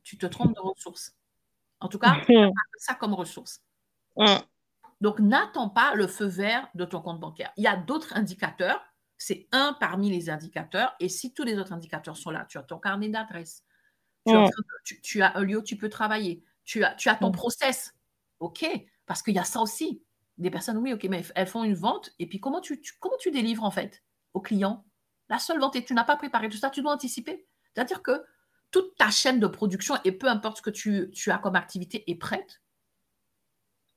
[0.04, 1.16] tu te trompes de ressources.
[1.82, 2.22] En tout cas,
[2.78, 3.62] ça comme ressource.
[5.02, 7.52] Donc, n'attends pas le feu vert de ton compte bancaire.
[7.58, 8.82] Il y a d'autres indicateurs.
[9.18, 10.96] C'est un parmi les indicateurs.
[11.00, 13.64] Et si tous les autres indicateurs sont là, tu as ton carnet d'adresse,
[15.02, 17.96] tu, as un lieu où tu peux travailler, tu as, tu as ton process.
[18.40, 18.66] OK,
[19.06, 20.04] parce qu'il y a ça aussi.
[20.38, 23.30] Des personnes, oui, ok, mais elles font une vente, et puis comment tu, comment tu
[23.30, 24.04] délivres en fait
[24.34, 24.86] au client?
[25.30, 27.48] La seule vente, et tu n'as pas préparé tout ça, tu dois anticiper.
[27.74, 28.24] C'est-à-dire que
[28.72, 32.16] toute ta chaîne de production, et peu importe ce que tu, as comme activité, est
[32.16, 32.62] prête,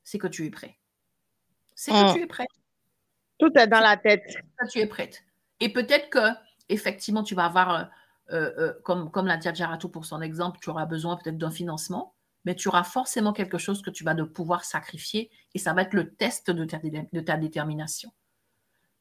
[0.02, 0.78] c'est que tu es prêt.
[1.74, 2.14] C'est que mm.
[2.14, 2.46] tu es prêt.
[3.38, 4.22] Tout est dans la tête.
[4.58, 5.24] Que tu es prête.
[5.60, 6.28] Et peut-être que,
[6.68, 7.84] effectivement, tu vas avoir, euh,
[8.30, 9.48] euh, euh, comme, comme l'a dit
[9.92, 12.14] pour son exemple, tu auras besoin peut-être d'un financement
[12.44, 15.82] mais tu auras forcément quelque chose que tu vas de pouvoir sacrifier et ça va
[15.82, 18.10] être le test de ta, de ta détermination.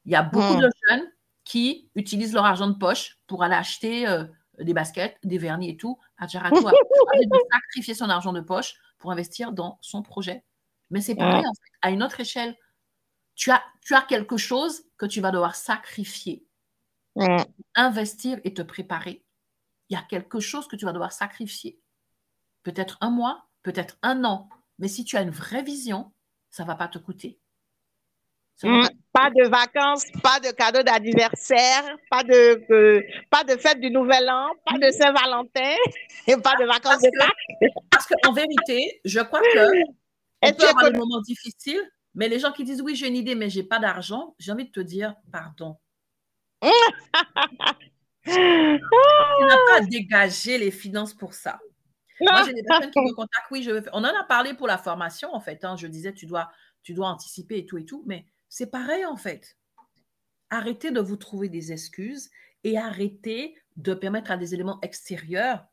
[0.06, 0.62] Il y a beaucoup hmm.
[0.62, 1.12] de jeunes
[1.44, 4.24] qui utilisent leur argent de poche pour aller acheter euh,
[4.58, 5.98] des baskets, des vernis et tout.
[6.18, 6.70] Adjaratou a
[7.26, 10.44] de sacrifier son argent de poche pour investir dans son projet.
[10.90, 12.56] Mais c'est pareil, en fait, à une autre échelle.
[13.34, 16.46] Tu as, tu as quelque chose que tu vas devoir sacrifier.
[17.74, 19.24] Investir et te préparer.
[19.88, 21.80] Il y a quelque chose que tu vas devoir sacrifier
[22.64, 24.48] peut-être un mois, peut-être un an.
[24.80, 26.12] Mais si tu as une vraie vision,
[26.50, 27.38] ça ne va pas te coûter.
[28.62, 34.28] Hmm, pas de vacances, pas de cadeaux d'anniversaire, pas de, pas de fête du Nouvel
[34.28, 35.76] An, pas de Saint-Valentin
[36.26, 37.72] et pas de vacances de Pâques.
[37.90, 39.82] Parce qu'en vérité, je crois que
[40.42, 41.80] on peut avoir des moments difficiles,
[42.14, 44.52] mais les gens qui disent oui, j'ai une idée, mais je n'ai pas d'argent, j'ai
[44.52, 45.76] envie de te dire pardon.
[46.62, 51.60] tu n'as pas dégagé les finances pour ça.
[52.20, 53.50] Moi, j'ai des personnes qui me contactent.
[53.50, 55.64] Oui, je on en a parlé pour la formation, en fait.
[55.64, 55.76] Hein.
[55.76, 56.48] Je disais, tu dois,
[56.82, 58.04] tu dois anticiper et tout et tout.
[58.06, 58.24] Mais
[58.54, 59.58] c'est pareil, en fait.
[60.48, 62.30] Arrêtez de vous trouver des excuses
[62.62, 65.66] et arrêtez de permettre à des éléments extérieurs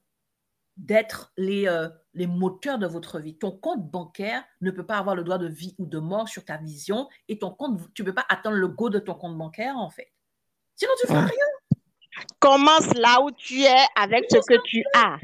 [0.78, 3.38] d'être les, euh, les moteurs de votre vie.
[3.38, 6.44] Ton compte bancaire ne peut pas avoir le droit de vie ou de mort sur
[6.44, 9.38] ta vision et ton compte, tu ne peux pas attendre le go de ton compte
[9.38, 10.12] bancaire, en fait.
[10.76, 12.26] Sinon, tu ne feras rien.
[12.40, 15.20] Commence là où tu es avec ce que tu as.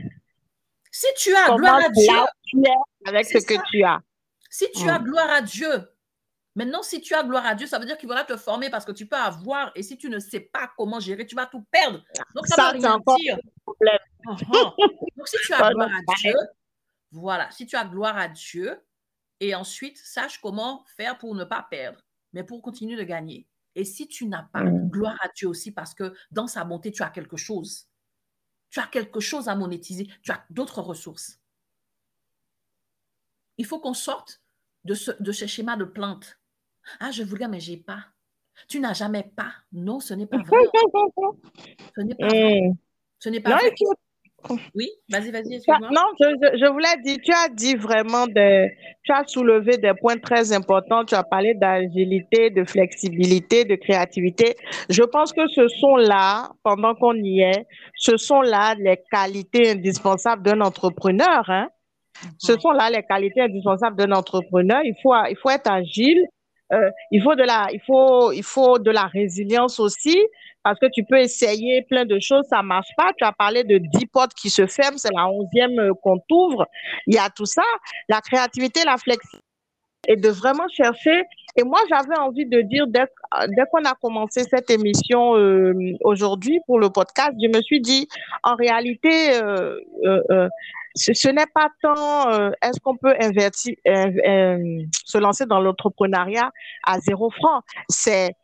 [0.92, 2.68] Si tu as gloire à Dieu,
[3.08, 4.00] avec ce que tu as.
[4.48, 5.90] Si tu as gloire à Dieu,
[6.58, 8.84] maintenant, si tu as gloire à Dieu, ça veut dire qu'il va te former parce
[8.84, 11.64] que tu peux avoir, et si tu ne sais pas comment gérer, tu vas tout
[11.72, 12.04] perdre.
[12.36, 13.38] Donc, ça, va rien dire.
[14.26, 14.74] Uh-huh.
[15.16, 16.36] Donc, si tu as gloire à Dieu,
[17.12, 18.84] voilà, si tu as gloire à Dieu,
[19.40, 22.02] et ensuite, sache comment faire pour ne pas perdre,
[22.34, 23.48] mais pour continuer de gagner.
[23.76, 24.90] Et si tu n'as pas mm.
[24.90, 27.88] gloire à Dieu aussi, parce que dans sa bonté, tu as quelque chose,
[28.72, 31.40] tu as quelque chose à monétiser, tu as d'autres ressources.
[33.60, 34.42] Il faut qu'on sorte
[34.86, 36.40] de ce, de ce schéma de plainte.
[37.00, 38.00] Ah, je voulais, mais j'ai pas.
[38.68, 39.52] Tu n'as jamais pas.
[39.72, 40.60] Non, ce n'est pas vrai.
[41.96, 42.62] ce n'est pas vrai.
[42.64, 42.72] Eh.
[43.20, 43.74] Ce n'est pas vrai.
[44.76, 45.60] Oui, vas-y, vas-y.
[45.68, 48.68] Non, je, je, voulais dire, tu as dit vraiment, de,
[49.04, 51.04] tu as soulevé des points très importants.
[51.06, 54.56] Tu as parlé d'agilité, de flexibilité, de créativité.
[54.90, 57.66] Je pense que ce sont là, pendant qu'on y est,
[57.96, 61.44] ce sont là les qualités indispensables d'un entrepreneur.
[61.50, 61.68] Hein?
[62.38, 64.82] Ce sont là les qualités indispensables d'un entrepreneur.
[64.84, 66.26] Il faut, il faut être agile.
[66.74, 70.18] Euh, il faut de la, il faut, il faut de la résilience aussi
[70.64, 73.12] parce que tu peux essayer plein de choses, ça marche pas.
[73.18, 76.66] Tu as parlé de 10 portes qui se ferment, c'est la onzième euh, qu'on t'ouvre.
[77.06, 77.64] Il y a tout ça.
[78.10, 79.48] La créativité, la flexibilité
[80.08, 81.24] et de vraiment chercher
[81.56, 83.06] Et moi, j'avais envie de dire, dès,
[83.50, 88.08] dès qu'on a commencé cette émission euh, aujourd'hui pour le podcast, je me suis dit,
[88.44, 90.48] en réalité, euh, euh,
[90.98, 96.52] ce, ce n'est pas tant est-ce qu'on peut invertir, se lancer dans l'entrepreneuriat
[96.86, 98.36] à zéro franc, c'est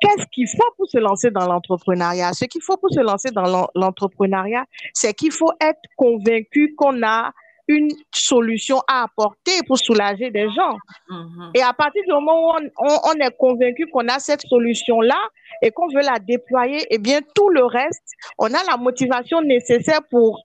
[0.00, 2.32] qu'est-ce qu'il faut pour se lancer dans l'entrepreneuriat?
[2.32, 7.32] Ce qu'il faut pour se lancer dans l'entrepreneuriat, c'est qu'il faut être convaincu qu'on a
[7.68, 10.76] une solution à apporter pour soulager des gens.
[11.08, 11.50] Mm-hmm.
[11.54, 15.18] Et à partir du moment où on, est convaincu qu'on a cette solution-là
[15.62, 20.00] et qu'on veut la déployer, eh bien, tout le reste, on a la motivation nécessaire
[20.10, 20.42] pour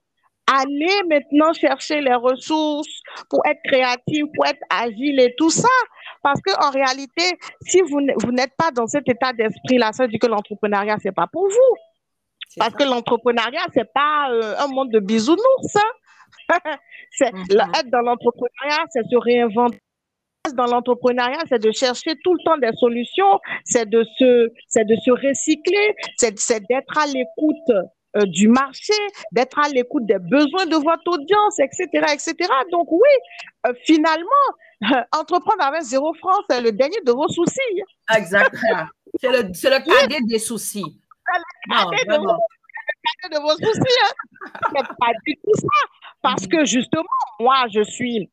[0.54, 5.68] aller maintenant chercher les ressources, pour être créatif, pour être agile et tout ça.
[6.22, 10.20] Parce que en réalité, si vous, n'êtes pas dans cet état d'esprit-là, ça veut dire
[10.20, 11.76] que l'entrepreneuriat, c'est pas pour vous.
[12.56, 15.76] Parce que l'entrepreneuriat, c'est pas euh, un monde de bisounours.
[15.76, 16.48] Hein.
[17.10, 17.78] c'est mm-hmm.
[17.78, 19.78] être dans l'entrepreneuriat, c'est se réinventer.
[20.54, 24.96] Dans l'entrepreneuriat, c'est de chercher tout le temps des solutions, c'est de se, c'est de
[24.96, 27.88] se recycler, c'est, d'être à l'écoute
[28.18, 28.94] euh, du marché,
[29.32, 32.34] d'être à l'écoute des besoins de votre audience, etc., etc.
[32.70, 33.08] Donc oui,
[33.66, 34.26] euh, finalement,
[35.12, 37.82] entreprendre avec zéro franc, c'est le dernier de vos soucis.
[38.14, 38.86] Exactement.
[39.20, 41.00] C'est le, c'est le cadet des soucis.
[41.68, 42.38] Non, vraiment
[43.30, 43.98] de vos soucis.
[44.04, 44.84] Hein.
[44.98, 45.88] pas du tout ça.
[46.22, 47.04] Parce que justement,
[47.40, 48.30] moi, je suis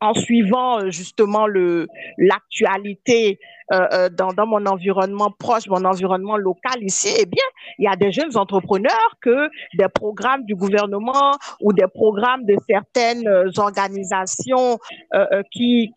[0.00, 1.86] en suivant euh, justement le
[2.18, 3.38] l'actualité
[3.72, 7.44] euh, euh, dans, mon environnement proche, mon environnement local ici, eh bien,
[7.78, 12.56] il y a des jeunes entrepreneurs que des programmes du gouvernement ou des programmes de
[12.68, 14.78] certaines organisations
[15.50, 15.92] qui,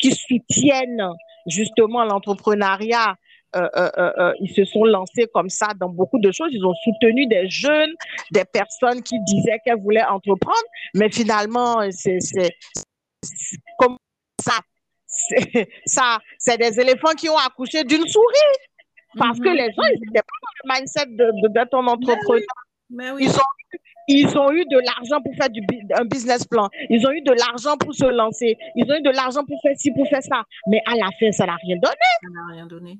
[0.00, 1.08] soutiennent
[1.46, 3.14] justement l'entrepreneuriat
[3.56, 6.48] euh, euh, euh, ils se sont lancés comme ça dans beaucoup de choses.
[6.50, 7.92] Ils ont soutenu des jeunes,
[8.32, 12.18] des personnes qui disaient qu'elles voulaient entreprendre, mais finalement, c'est
[13.78, 13.96] comme
[14.40, 14.54] ça.
[15.86, 18.54] Ça, c'est des éléphants qui ont accouché d'une souris.
[19.16, 19.54] Parce que mhm.
[19.54, 21.06] les gens, ils n'étaient pas dans le mindset
[21.52, 22.42] d'être de, un entrepreneur.
[22.90, 23.24] Mais oui.
[23.24, 23.42] Ils ont
[24.06, 25.62] ils ont eu de l'argent pour faire du,
[25.94, 26.68] un business plan.
[26.90, 28.56] Ils ont eu de l'argent pour se lancer.
[28.76, 30.44] Ils ont eu de l'argent pour faire ci, pour faire ça.
[30.68, 32.10] Mais à la fin, ça n'a rien donné.
[32.22, 32.98] Ça n'a rien donné.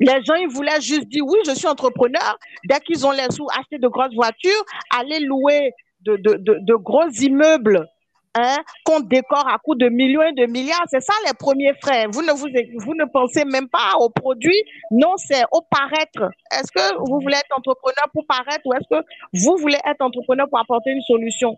[0.00, 2.38] Les gens, ils voulaient juste dire oui, je suis entrepreneur.
[2.68, 4.64] Dès qu'ils ont les sous, acheter de grosses voitures,
[4.98, 7.86] aller louer de, de, de, gros immeubles
[8.34, 10.84] hein, qu'on décore à coût de millions et de milliards.
[10.88, 12.06] C'est ça les premiers frais.
[12.10, 14.62] Vous ne, vous, vous ne pensez même pas aux produits.
[14.90, 16.30] Non, c'est au paraître.
[16.52, 20.48] Est-ce que vous voulez être entrepreneur pour paraître ou est-ce que vous voulez être entrepreneur
[20.48, 21.56] pour apporter une solution?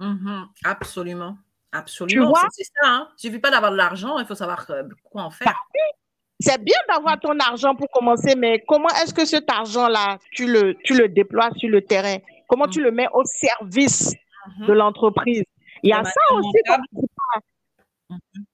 [0.00, 0.44] Mm-hmm.
[0.64, 1.36] absolument.
[1.70, 2.34] Absolument.
[2.50, 2.88] C'est ça.
[2.88, 3.08] Hein?
[3.10, 5.46] Il ne suffit pas d'avoir de l'argent, il faut savoir euh, quoi en faire.
[5.46, 5.80] Bah
[6.42, 10.74] c'est bien d'avoir ton argent pour commencer, mais comment est-ce que cet argent-là, tu le,
[10.84, 12.16] tu le déploies sur le terrain?
[12.48, 14.12] Comment tu le mets au service
[14.58, 14.66] mhm.
[14.66, 15.44] de l'entreprise?
[15.82, 16.48] Il y a ça aussi.
[18.08, 18.44] Mm -hmm.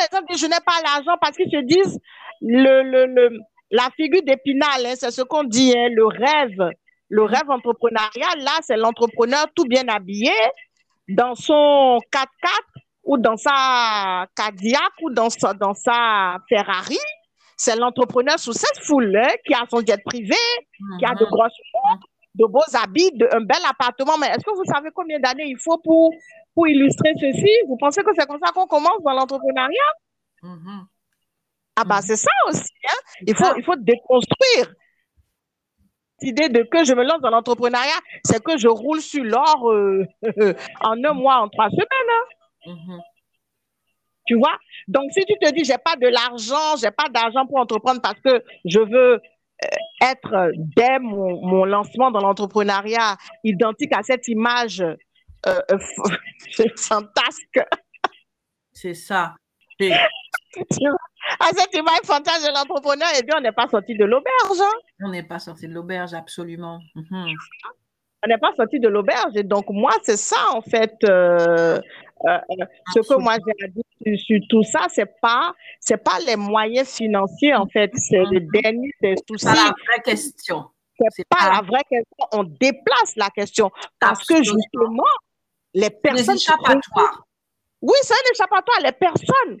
[0.00, 1.98] Les je n'ai pas l'argent parce qu'ils se disent
[2.40, 3.38] le, le, le
[3.70, 6.62] la figure d'épinal, hein, c'est ce qu'on dit, hein, le rêve.
[7.10, 10.36] Le rêve entrepreneurial, là, c'est l'entrepreneur tout bien habillé
[11.20, 12.48] dans son 4x4
[13.04, 15.98] ou dans sa Cadillac ou dans sa, dans sa
[16.50, 16.98] Ferrari
[17.58, 20.36] c'est l'entrepreneur sous cette foule hein, qui a son jet privé,
[20.98, 21.30] qui a de mhm.
[21.30, 21.52] grosses
[22.36, 24.16] de beaux habits, de, un bel appartement.
[24.16, 26.12] Mais est-ce que vous savez combien d'années il faut pour,
[26.58, 27.52] pour illustrer ceci?
[27.68, 29.92] Vous pensez que c'est comme ça qu'on commence dans l'entrepreneuriat?
[30.42, 30.86] Mhm.
[31.76, 32.72] Ah bah c'est ça aussi.
[32.84, 32.98] Hein?
[33.28, 34.74] Il, faut, il faut déconstruire
[36.20, 40.04] l'idée de que je me lance dans l'entrepreneuriat, c'est que je roule sur l'or euh,
[40.80, 41.86] en un mois, en trois semaines.
[42.66, 42.72] Hein?
[42.72, 43.00] Mhm.
[44.26, 44.58] Tu vois?
[44.88, 48.20] Donc, si tu te dis, j'ai pas de l'argent, j'ai pas d'argent pour entreprendre parce
[48.20, 49.68] que je veux euh,
[50.02, 54.84] être dès mon, lancement dans l'entrepreneuriat identique à cette image
[55.46, 55.78] euh, euh
[56.76, 57.60] fantasque.
[58.72, 59.34] C'est ça.
[59.80, 64.60] à cette image fantasque de l'entrepreneur, et eh bien, on n'est pas sorti de l'auberge.
[64.60, 64.78] Hein.
[65.04, 66.80] On n'est pas sorti de l'auberge, absolument.
[66.94, 67.34] Mhm.
[68.24, 69.36] On n'est pas sorti de l'auberge.
[69.36, 71.80] Et donc, moi, c'est ça, en fait, euh,
[72.26, 72.38] euh,
[72.92, 76.88] ce que moi j'ai à dire sur, tout ça, c'est pas, c'est pas les moyens
[76.88, 78.62] financiers en fait, c'est le mm-hmm.
[78.62, 79.46] dernier des soucis.
[79.46, 80.64] C'est la vraie question.
[81.10, 82.26] C'est pas, la vraie question.
[82.32, 83.70] On déplace la question
[84.00, 85.04] parce que justement,
[85.74, 86.36] les personnes.
[86.36, 87.26] échappatoires.
[87.80, 88.80] Oui, c'est un échappatoire.
[88.82, 89.58] Les personnes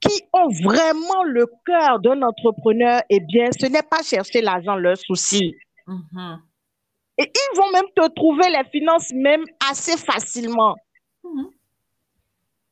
[0.00, 4.96] qui ont vraiment le cœur d'un entrepreneur, eh bien, ce n'est pas chercher l'argent leur
[4.96, 5.54] souci.
[5.86, 6.38] Mm-hmm.
[7.18, 10.76] Et ils vont même te trouver les finances même assez facilement.
[11.24, 11.50] Mm-hmm.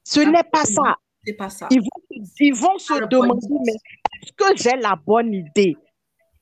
[0.05, 0.97] Ce n'est pas ça.
[1.25, 1.67] C'est pas ça.
[1.71, 5.77] Ils vont, ils vont se demander, mais est-ce que j'ai la bonne idée?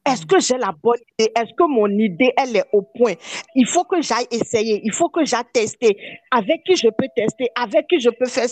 [0.07, 1.33] Est-ce que j'ai la bonne idée?
[1.35, 3.15] Est-ce que mon idée, elle est au point?
[3.55, 4.81] Il faut que j'aille essayer.
[4.85, 5.97] Il faut que j'aille tester.
[6.31, 7.49] Avec qui je peux tester?
[7.55, 8.49] Avec qui je peux faire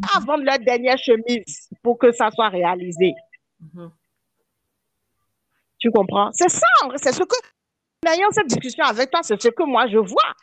[0.00, 3.12] pas vendre leur dernière chemise pour que ça soit réalisé.
[3.60, 3.90] Mhm.
[5.78, 6.30] Tu comprends?
[6.32, 6.66] C'est ça,
[6.96, 7.36] c'est ce que,
[8.06, 10.34] en ayant cette discussion avec toi, c'est ce que moi je vois.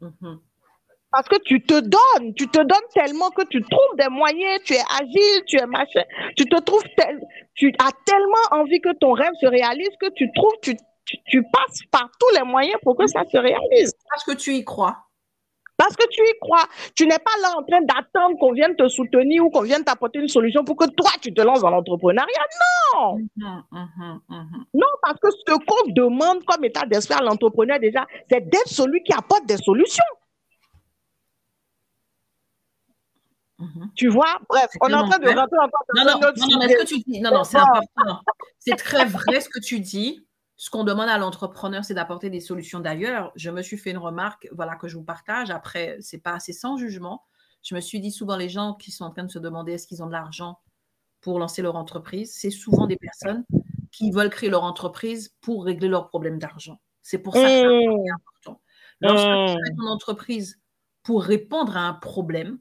[0.00, 0.40] Mhm.
[1.10, 4.74] Parce que tu te donnes, tu te donnes tellement que tu trouves des moyens, tu
[4.74, 6.02] es agile, tu es machin,
[6.36, 7.20] tu te trouves tel,
[7.54, 11.80] tu as tellement envie que ton rêve se réalise que tu trouves, tu, tu, passes
[11.90, 13.94] par tous les moyens pour que ça se réalise.
[14.10, 14.96] Parce que tu y crois.
[15.78, 16.64] Parce que tu y crois.
[16.94, 20.18] Tu n'es pas là en train d'attendre qu'on vienne te soutenir ou qu'on vienne t'apporter
[20.18, 22.26] une solution pour que toi, tu te lances dans l'entrepreneuriat.
[22.94, 23.16] Non.
[23.16, 24.64] Mhm, mhm, mhm.
[24.74, 29.02] Non, parce que ce qu'on demande comme état d'esprit à l'entrepreneur déjà, c'est d'être celui
[29.04, 30.04] qui apporte des solutions.
[33.94, 36.68] Tu vois, bref, on est en train de rentrer encore dans non, non, non, non,
[36.68, 38.22] ce que tu dis, non, non, c'est important.
[38.58, 40.24] C'est très vrai ce que tu dis
[40.60, 43.32] ce qu'on demande à l'entrepreneur, c'est d'apporter des solutions d'ailleurs.
[43.36, 45.50] Je me suis fait une remarque, voilà, que je vous partage.
[45.50, 47.22] Après, c'est pas assez sans jugement.
[47.62, 49.86] Je me suis dit souvent les gens qui sont en train de se demander est-ce
[49.86, 50.58] qu'ils ont de l'argent
[51.20, 53.44] pour lancer leur entreprise, c'est souvent des personnes
[53.90, 56.80] qui veulent créer leur entreprise pour régler leurs problèmes d'argent.
[57.02, 58.12] C'est pour ça que c'est mmh.
[58.14, 58.60] important.
[59.00, 59.60] Lorsque tu mmh.
[59.60, 60.60] crées ton entreprise
[61.02, 62.58] pour répondre à un problème,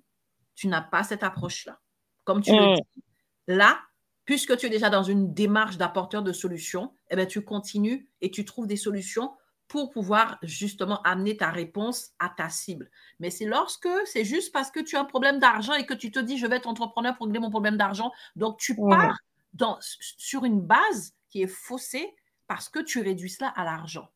[0.57, 1.79] tu n'as pas cette approche-là.
[2.25, 2.75] Comme tu le mmh.
[2.75, 3.03] dis,
[3.47, 3.79] là,
[4.25, 8.31] puisque tu es déjà dans une démarche d'apporteur de solutions, eh bien, tu continues et
[8.31, 9.31] tu trouves des solutions
[9.67, 12.89] pour pouvoir justement amener ta réponse à ta cible.
[13.19, 16.11] Mais c'est lorsque c'est juste parce que tu as un problème d'argent et que tu
[16.11, 18.11] te dis je vais être entrepreneur pour régler mon problème d'argent.
[18.35, 19.17] Donc tu pars
[19.53, 22.15] dans, sur une base qui est faussée
[22.47, 24.09] parce que tu réduis cela à l'argent.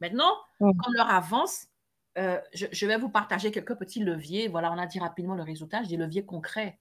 [0.00, 1.66] Maintenant, comme l'heure avance,
[2.18, 4.48] euh, je, vais vous partager quelques petits leviers.
[4.48, 6.78] Voilà, on a dit rapidement le réseautage, des leviers concrets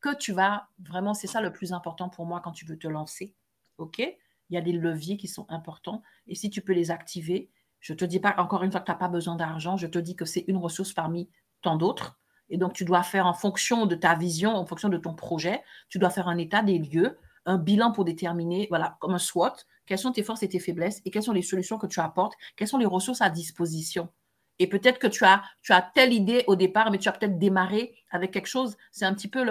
[0.00, 2.86] que tu vas, vraiment, c'est ça le plus important pour moi quand tu veux te
[2.86, 3.34] lancer.
[3.78, 3.98] OK?
[3.98, 7.50] Il y a des leviers qui sont importants et si tu peux les activer,
[7.80, 9.86] je ne te dis pas encore une fois que tu n'as pas besoin d'argent, je
[9.86, 11.30] te dis que c'est une ressource parmi
[11.62, 12.18] tant d'autres.
[12.50, 15.62] Et donc, tu dois faire en fonction de ta vision, en fonction de ton projet,
[15.88, 19.64] tu dois faire un état des lieux, un bilan pour déterminer, voilà, comme un SWOT,
[19.86, 22.34] quelles sont tes forces et tes faiblesses et quelles sont les solutions que tu apportes,
[22.56, 24.10] quelles sont les ressources à disposition.
[24.58, 27.38] Et peut-être que tu as, tu as telle idée au départ, mais tu as peut-être
[27.38, 28.76] démarré avec quelque chose.
[28.92, 29.44] C'est un petit peu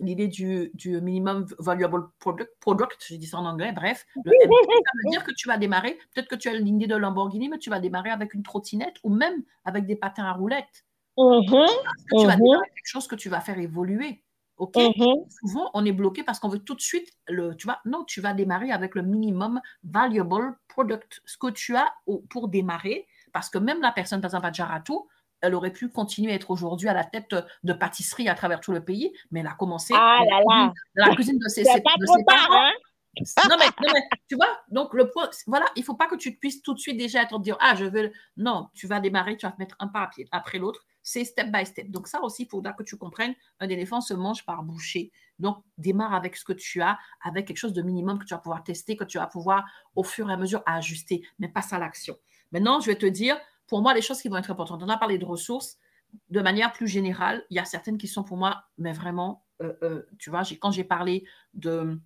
[0.00, 4.06] l'idée du, du, minimum valuable product, product, je dis ça en anglais, bref.
[4.14, 4.32] ça veut
[5.10, 7.80] dire que tu vas démarrer, peut-être que tu as l'idée de Lamborghini, mais tu vas
[7.80, 10.84] démarrer avec une trottinette ou même avec des patins à roulettes.
[11.16, 11.50] Mm-hmm.
[11.50, 12.38] Parce que tu vas mm-hmm.
[12.38, 14.22] démarrer quelque chose que tu vas faire évoluer.
[14.58, 14.74] OK?
[14.76, 15.30] Mm-hmm.
[15.40, 17.54] Souvent, on est bloqué parce qu'on veut tout de suite le.
[17.56, 21.20] Tu vois, non, tu vas démarrer avec le minimum valuable product.
[21.24, 21.92] Ce que tu as
[22.30, 24.82] pour démarrer, parce que même la personne, par exemple, à
[25.42, 28.72] elle aurait pu continuer à être aujourd'hui à la tête de pâtisserie à travers tout
[28.72, 30.72] le pays, mais elle a commencé ah là là.
[30.94, 32.70] la cuisine de ses, pas trop tard, hein?
[33.48, 33.66] non, mais,
[34.28, 36.78] tu vois, donc le point, voilà, il ne faut pas que tu puisses tout de
[36.78, 38.12] suite déjà être dire, ah, je veux.
[38.36, 40.80] Non, tu vas démarrer, tu vas te mettre un pas après l'autre.
[41.02, 41.90] C'est step by step.
[41.90, 45.12] Donc, ça aussi, il faudra que tu comprennes, un éléphant se mange par bouchée.
[45.38, 48.40] Donc, démarre avec ce que tu as, avec quelque chose de minimum que tu vas
[48.40, 49.64] pouvoir tester, que tu vas pouvoir
[49.96, 52.16] au fur et à mesure ajuster, mais passe à l'action.
[52.52, 54.82] Maintenant, je vais te dire, pour moi, les choses qui vont être importantes.
[54.82, 55.78] On a parlé de ressources.
[56.28, 59.72] De manière plus générale, il y a certaines qui sont pour moi, mais vraiment, euh,
[59.82, 61.24] euh, tu vois, quand j'ai parlé
[61.54, 61.98] de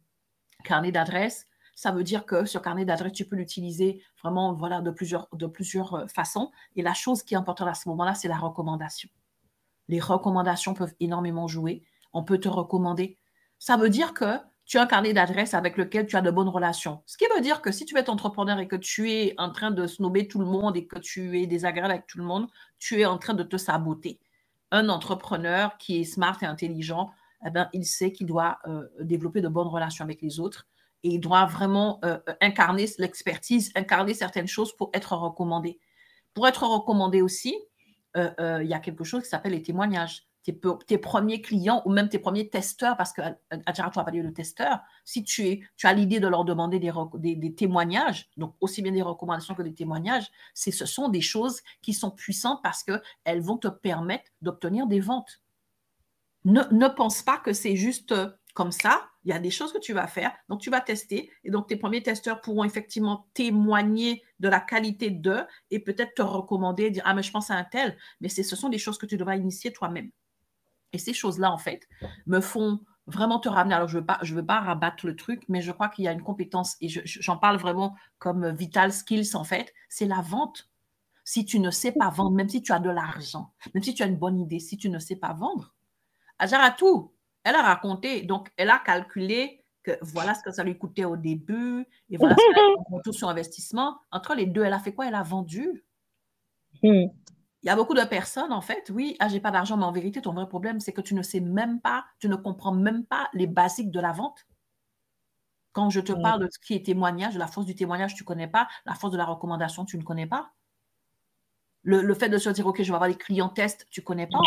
[0.63, 4.91] carnet d'adresse, ça veut dire que ce carnet d'adresse, tu peux l'utiliser vraiment voilà, de,
[4.91, 6.51] plusieurs, de plusieurs euh, façons.
[6.77, 9.09] Et la chose qui est importante à ce moment-là, c'est la recommandation.
[9.89, 11.85] Les recommandations peuvent énormément jouer.
[12.13, 13.19] On peut te recommander.
[13.59, 16.49] Ça veut dire que tu as un carnet d'adresses avec lequel tu as de bonnes
[16.49, 17.01] relations.
[17.07, 19.71] Ce qui veut dire que si tu es entrepreneur et que tu es en train
[19.71, 22.49] de snobber tout le monde et que tu es désagréable avec tout le monde,
[22.79, 24.19] tu es en train de te saboter.
[24.73, 27.13] Un entrepreneur qui est smart et intelligent,
[27.47, 30.67] eh ben, il sait qu'il doit euh, développer de bonnes relations avec les autres
[31.05, 35.79] et il doit vraiment euh, incarner l'expertise, incarner certaines choses pour être recommandé.
[36.35, 37.57] Pour être recommandé aussi,
[38.17, 42.09] euh, il y a quelque chose qui s'appelle les témoignages tes, premiers clients ou même
[42.09, 46.29] tes premiers testeurs, parce que tu pas parlé de testeurs, si tu, as l'idée de
[46.29, 46.93] leur demander des,
[47.37, 51.95] des, témoignages, donc aussi bien des recommandations que des témoignages, ce sont des choses qui
[51.95, 55.41] sont puissantes parce qu'elles vont te permettre d'obtenir des ventes.
[56.45, 59.11] Ne, ne pense pas que c'est juste euh, comme ça.
[59.25, 60.33] Il y a des choses que tu vas faire.
[60.49, 61.31] Donc, tu vas tester.
[61.45, 66.23] Et donc, tes premiers testeurs pourront effectivement témoigner de la qualité d'eux et peut-être te
[66.23, 67.97] recommander, dire Ah, mais je pense à un tel.
[68.21, 70.11] Mais ce sont des choses que tu devras initier toi-même.
[70.97, 71.87] Et ces choses-là, en fait,
[72.25, 73.75] me font vraiment te ramener.
[73.75, 76.09] Alors, je ne veux, pas, veux pas rabattre le truc, mais je crois qu'il y
[76.09, 80.71] a une compétence, et j'en parle vraiment comme vital skills, en fait, c'est la vente.
[81.23, 84.03] Si tu ne sais pas vendre, même si tu as de l'argent, même si tu
[84.03, 85.75] as une bonne idée, si tu ne sais pas vendre,
[86.79, 87.13] tout
[87.45, 91.17] elle a raconté, donc elle a calculé que voilà ce que ça lui coûtait au
[91.17, 93.99] début, et voilà ce qu'elle a tout son investissement.
[94.11, 95.07] Entre les deux, elle a fait quoi?
[95.07, 95.85] Elle a vendu.
[96.83, 97.09] Hmm
[97.67, 99.91] Il y a beaucoup de personnes, en fait, oui, ah, j'ai pas d'argent, mais en
[99.91, 103.05] vérité, ton vrai problème, c'est que tu ne sais même pas, tu ne comprends même
[103.05, 104.47] pas les basiques de la vente.
[105.73, 106.23] Quand je te mm.
[106.23, 108.69] parle de ce qui est témoignage, de la force du témoignage, tu ne connais pas,
[108.85, 110.53] la force de la recommandation, tu ne connais pas.
[111.83, 114.29] Le, fait de se dire, OK, je vais avoir des clients tests, tu ne connais
[114.29, 114.39] pas.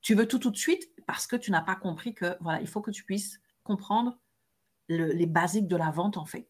[0.00, 2.66] Tu veux tout tout de suite parce que tu n'as pas compris que, voilà, il
[2.66, 4.18] faut que tu puisses comprendre
[4.88, 6.48] les basiques de la vente, en fait.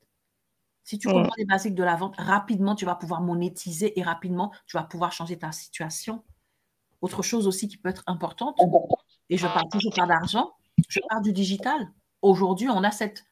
[0.85, 4.53] Si tu comprends les basiques de la vente, rapidement, tu vas pouvoir monétiser et rapidement,
[4.66, 6.22] tu vas pouvoir changer ta situation.
[7.01, 8.59] Autre chose aussi qui peut être importante,
[9.30, 10.53] et je parle toujours pas d'argent,
[10.89, 11.91] je parle du digital.
[12.20, 13.24] Aujourd'hui, on a cette.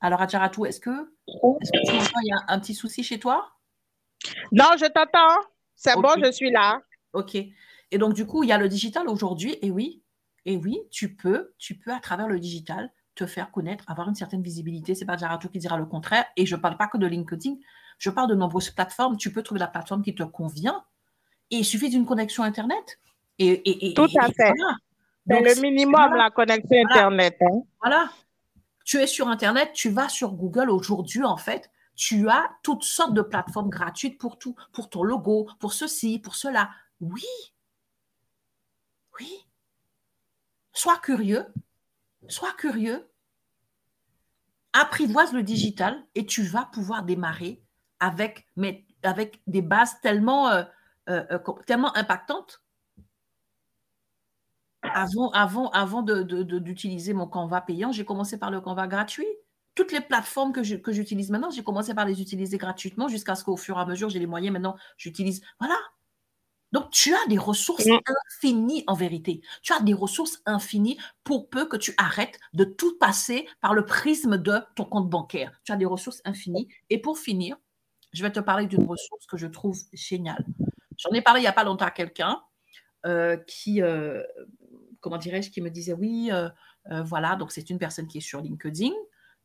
[0.00, 3.50] alors, Adjaratou, est-ce que, est que tu il y a un petit souci chez toi?
[4.50, 5.46] Non, je t'entends.
[5.74, 6.80] C'est bon, je suis là.
[7.12, 7.34] OK.
[7.34, 9.58] Et donc, du coup, il y a le digital aujourd'hui.
[9.60, 10.02] Et oui,
[10.46, 14.14] et oui, tu peux, tu peux, à travers le digital, te faire connaître, avoir une
[14.14, 14.94] certaine visibilité.
[14.94, 16.24] C'est pas Jaratou qui dira le contraire.
[16.36, 17.56] Et je ne parle pas que de LinkedIn.
[17.98, 19.16] Je parle de nombreuses plateformes.
[19.16, 20.84] Tu peux trouver la plateforme qui te convient.
[21.50, 22.98] Et il suffit d'une connexion Internet.
[23.38, 24.52] Et, Tout à fait.
[25.28, 27.36] C'est le minimum, la connexion Internet.
[27.40, 27.62] Hein.
[27.80, 28.10] Voilà.
[28.84, 31.70] Tu es sur Internet, tu vas sur Google aujourd'hui, en fait.
[31.94, 36.34] Tu as toutes sortes de plateformes gratuites pour tout, pour ton logo, pour ceci, pour
[36.34, 36.70] cela.
[37.00, 37.24] Oui.
[39.20, 39.46] Oui.
[40.72, 41.46] Sois curieux,
[42.28, 43.08] sois curieux,
[44.72, 47.62] apprivoise le digital et tu vas pouvoir démarrer
[48.00, 48.48] avec,
[49.46, 50.64] des bases tellement, euh,
[51.08, 52.62] euh, euh, tellement impactantes.
[54.82, 59.26] Avant, avant, avant d'utiliser mon Canva payant, j'ai commencé par le Canva gratuit.
[59.74, 63.56] Toutes les plateformes que j'utilise maintenant, j'ai commencé par les utiliser gratuitement jusqu'à ce qu'au
[63.56, 64.52] fur et à mesure, j'ai les moyens.
[64.52, 65.42] Maintenant, j'utilise.
[65.60, 65.76] Voilà.
[66.72, 69.42] Donc, tu as des ressources infinies en vérité.
[69.62, 73.84] Tu as des ressources infinies pour peu que tu arrêtes de tout passer par le
[73.84, 75.60] prisme de ton compte bancaire.
[75.64, 76.68] Tu as des ressources infinies.
[76.90, 77.56] Et pour finir,
[78.12, 80.44] je vais te parler d'une ressource que je trouve géniale.
[80.98, 82.40] J'en ai parlé il n'y a pas longtemps à quelqu'un
[83.06, 84.22] euh, qui, euh,
[85.00, 86.48] comment dirais-je, qui me disait oui, euh,
[87.02, 88.92] voilà, donc c'est une personne qui est sur LinkedIn,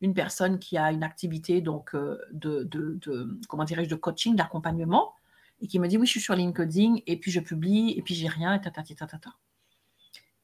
[0.02, 5.14] une personne qui a une activité donc de, de, de comment dirais-je, de coaching, d'accompagnement
[5.62, 8.16] et qui me dit oui, je suis sur LinkedIn et puis je publie et puis
[8.16, 9.32] j'ai rien et tata, tata, tata.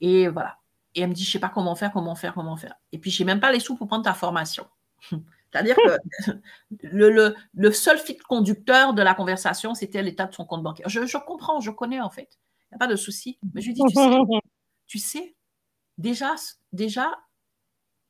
[0.01, 0.57] Et voilà.
[0.95, 2.75] Et elle me dit, je sais pas comment faire, comment faire, comment faire.
[2.91, 4.67] Et puis, je n'ai même pas les sous pour prendre ta formation.
[5.11, 6.31] C'est-à-dire que
[6.83, 10.89] le, le, seul fil conducteur de la conversation, c'était l'état de son compte bancaire.
[10.89, 12.39] Je, je, comprends, je connais en fait.
[12.71, 13.37] Il n'y a pas de souci.
[13.53, 14.09] Mais je lui dis, tu sais,
[14.87, 15.35] tu sais
[15.97, 16.33] déjà,
[16.71, 17.11] déjà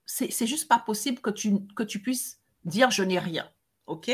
[0.06, 3.50] c'est juste pas possible que tu, que tu puisses dire je n'ai rien.
[3.88, 4.10] OK?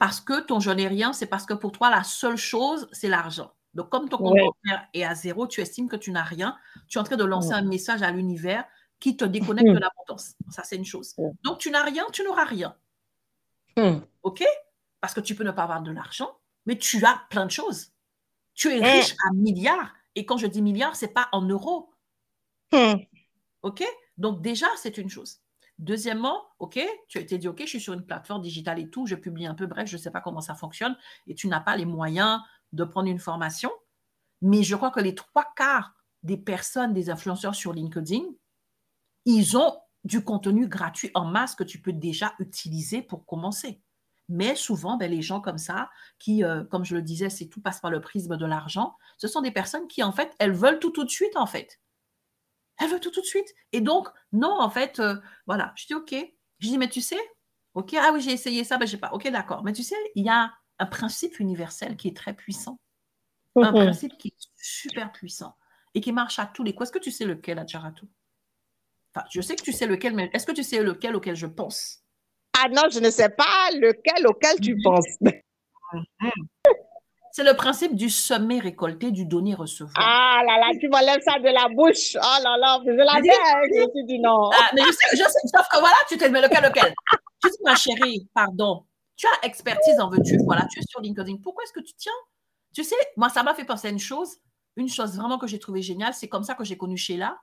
[0.00, 3.08] Parce que ton je n'ai rien, c'est parce que pour toi, la seule chose, c'est
[3.08, 3.52] l'argent.
[3.74, 6.56] Donc, comme ton compte bancaire est à zéro, tu estimes que tu n'as rien,
[6.88, 8.64] tu es en train de lancer un message à l'univers
[8.98, 10.36] qui te déconnecte de l'abondance.
[10.48, 11.14] Ça, c'est une chose.
[11.42, 12.74] Donc, tu n'as rien, tu n'auras rien.
[13.76, 13.98] Hmm.
[14.22, 14.42] OK?
[15.02, 16.34] Parce que tu peux ne pas avoir de l'argent,
[16.64, 17.92] mais tu as plein de choses.
[18.54, 19.92] Tu es riche à milliards.
[20.14, 21.92] Et quand je dis milliards, ce n'est pas en euros.
[22.72, 22.94] Hmm.
[23.60, 23.84] OK?
[24.16, 25.42] Donc, déjà, c'est une chose.
[25.80, 26.78] Deuxièmement, OK,
[27.08, 29.54] tu été dit, OK, je suis sur une plateforme digitale et tout, je publie un
[29.54, 30.94] peu, bref, je ne sais pas comment ça fonctionne
[31.26, 32.38] et tu n'as pas les moyens
[32.74, 33.70] de prendre une formation.
[34.42, 38.20] Mais je crois que les trois quarts des personnes, des influenceurs sur LinkedIn,
[39.24, 39.74] ils ont
[40.04, 43.80] du contenu gratuit en masse que tu peux déjà utiliser pour commencer.
[44.28, 47.62] Mais souvent, ben, les gens comme ça, qui, euh, comme je le disais, c'est tout
[47.62, 50.78] passe par le prisme de l'argent, ce sont des personnes qui, en fait, elles veulent
[50.78, 51.80] tout de suite, en fait.
[52.80, 53.48] Elle veut tout tout de suite.
[53.72, 55.16] Et donc, non, en fait, euh,
[55.46, 55.72] voilà.
[55.76, 56.14] Je dis, OK.
[56.58, 57.20] Je dis, mais tu sais,
[57.74, 59.12] OK, ah oui, j'ai essayé ça, mais j'ai pas.
[59.12, 59.62] OK, d'accord.
[59.62, 62.80] Mais tu sais, il y a un principe universel qui est très puissant.
[63.56, 63.84] Un mhm.
[63.84, 65.56] principe qui est super puissant
[65.94, 66.88] et qui marche à tous les coups.
[66.88, 68.08] Est-ce que tu sais lequel, Adjaratou?
[69.14, 71.46] Enfin, je sais que tu sais lequel, mais est-ce que tu sais lequel auquel je
[71.46, 72.04] pense?
[72.56, 74.82] Ah non, je ne sais pas lequel auquel tu mhm.
[74.82, 75.16] penses.
[75.20, 76.30] Mhm.
[77.32, 79.94] C'est le principe du sommet récolté, du donner-recevoir.
[79.96, 82.16] Ah là là, tu m'enlèves ça de la bouche.
[82.16, 83.12] Oh là là, je la.
[83.22, 84.50] Je dit non.
[84.52, 86.92] Ah, mais je sais, je sais, sauf que voilà, tu te mais lequel, lequel
[87.44, 88.84] Je dis, ma chérie, pardon.
[89.16, 91.36] Tu as expertise en veux-tu, voilà, tu es sur LinkedIn.
[91.42, 92.12] Pourquoi est-ce que tu tiens?
[92.74, 94.36] Tu sais, moi, ça m'a fait penser à une chose.
[94.76, 97.36] Une chose vraiment que j'ai trouvé géniale, c'est comme ça que j'ai connu Sheila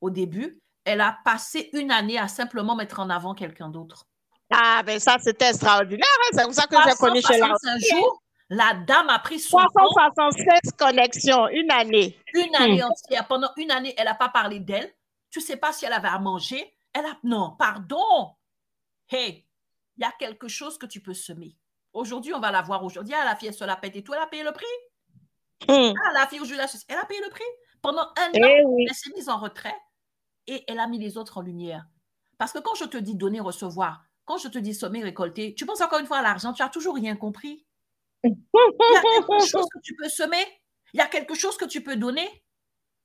[0.00, 0.58] au début.
[0.84, 4.06] Elle a passé une année à simplement mettre en avant quelqu'un d'autre.
[4.52, 6.06] Ah, ben ça, c'était extraordinaire.
[6.20, 6.28] Hein.
[6.32, 7.54] C'est comme ça que j'ai connu Sheila.
[7.64, 12.18] Un jour, la dame a pris son 376 connexions, une année.
[12.34, 12.86] Une année hmm.
[12.86, 13.26] entière.
[13.26, 14.92] Pendant une année, elle n'a pas parlé d'elle.
[15.30, 16.72] Tu ne sais pas si elle avait à manger.
[16.92, 17.18] Elle a...
[17.24, 18.34] Non, pardon.
[19.08, 19.44] Hey,
[19.96, 21.56] il y a quelque chose que tu peux semer.
[21.92, 23.14] Aujourd'hui, on va la voir aujourd'hui.
[23.14, 24.14] Ah, la fille, elle se la pète et tout.
[24.14, 24.66] Elle a payé le prix.
[25.68, 25.92] Hmm.
[26.04, 27.44] Ah, la fille aujourd'hui, elle a payé le prix.
[27.82, 29.76] Pendant un eh an, elle s'est mise en retrait
[30.46, 31.86] et elle a mis les autres en lumière.
[32.38, 35.66] Parce que quand je te dis donner, recevoir, quand je te dis sommer, récolter, tu
[35.66, 37.64] penses encore une fois à l'argent, tu n'as toujours rien compris.
[38.24, 40.44] Il y a quelque chose que tu peux semer.
[40.92, 42.28] Il y a quelque chose que tu peux donner.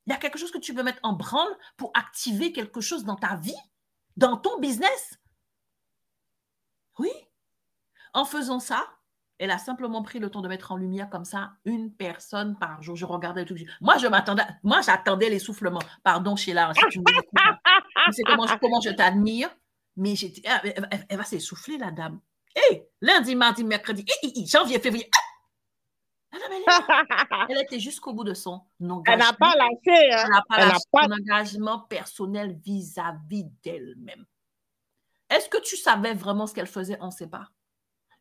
[0.07, 3.05] Il y a quelque chose que tu peux mettre en branle pour activer quelque chose
[3.05, 3.55] dans ta vie,
[4.17, 5.19] dans ton business.
[6.97, 7.11] Oui.
[8.13, 8.87] En faisant ça,
[9.37, 12.83] elle a simplement pris le temps de mettre en lumière comme ça une personne par
[12.83, 12.95] jour.
[12.95, 13.55] Je regardais tout.
[13.79, 14.43] Moi, je m'attendais.
[14.63, 15.81] Moi, j'attendais l'essoufflement.
[16.03, 17.05] Pardon, Sheila, si tu me
[18.11, 19.49] sais comment, comment je t'admire.
[19.97, 20.61] Mais j'étais, ah,
[21.09, 22.19] elle, va s'essouffler, la dame.
[22.55, 24.05] Hé, lundi, mardi, mercredi,
[24.45, 25.09] janvier, février.
[25.15, 25.31] Ah!
[27.49, 29.03] elle, était jusqu'au bout de son engagement.
[29.07, 30.13] Elle n'a pas lâché.
[30.13, 30.23] Hein?
[30.23, 34.25] Elle n'a pas lâché son engagement personnel vis-à-vis d'elle-même.
[35.29, 36.97] Est-ce que tu savais vraiment ce qu'elle faisait?
[37.01, 37.49] On ne sait pas.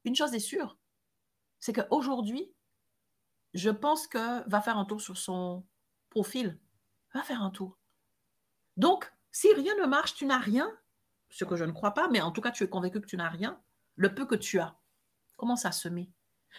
[0.04, 0.78] Une chose est sûre,
[1.58, 2.52] c'est qu'aujourd'hui,
[3.52, 5.64] je pense que va faire un tour sur son
[6.08, 6.58] profil.
[7.12, 7.78] Va faire un tour.
[8.76, 10.70] Donc, si rien ne marche, tu n'as rien,
[11.28, 13.16] ce que je ne crois pas, mais en tout cas, tu es convaincu que tu
[13.16, 13.60] n'as rien,
[14.00, 14.76] le peu que tu as,
[15.36, 16.10] commence à semer.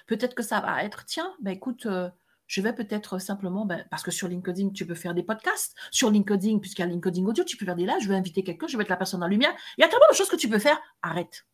[0.08, 2.10] Peut-être que ça va être, tiens, ben écoute, euh,
[2.48, 5.76] je vais peut-être simplement, ben, parce que sur LinkedIn, tu peux faire des podcasts.
[5.92, 8.44] Sur LinkedIn, puisqu'il y a LinkedIn Audio, tu peux faire des lives, je vais inviter
[8.44, 9.54] quelqu'un, je vais mettre la personne en lumière.
[9.78, 10.80] Il y a tellement de choses que tu peux faire.
[11.02, 11.46] Arrête.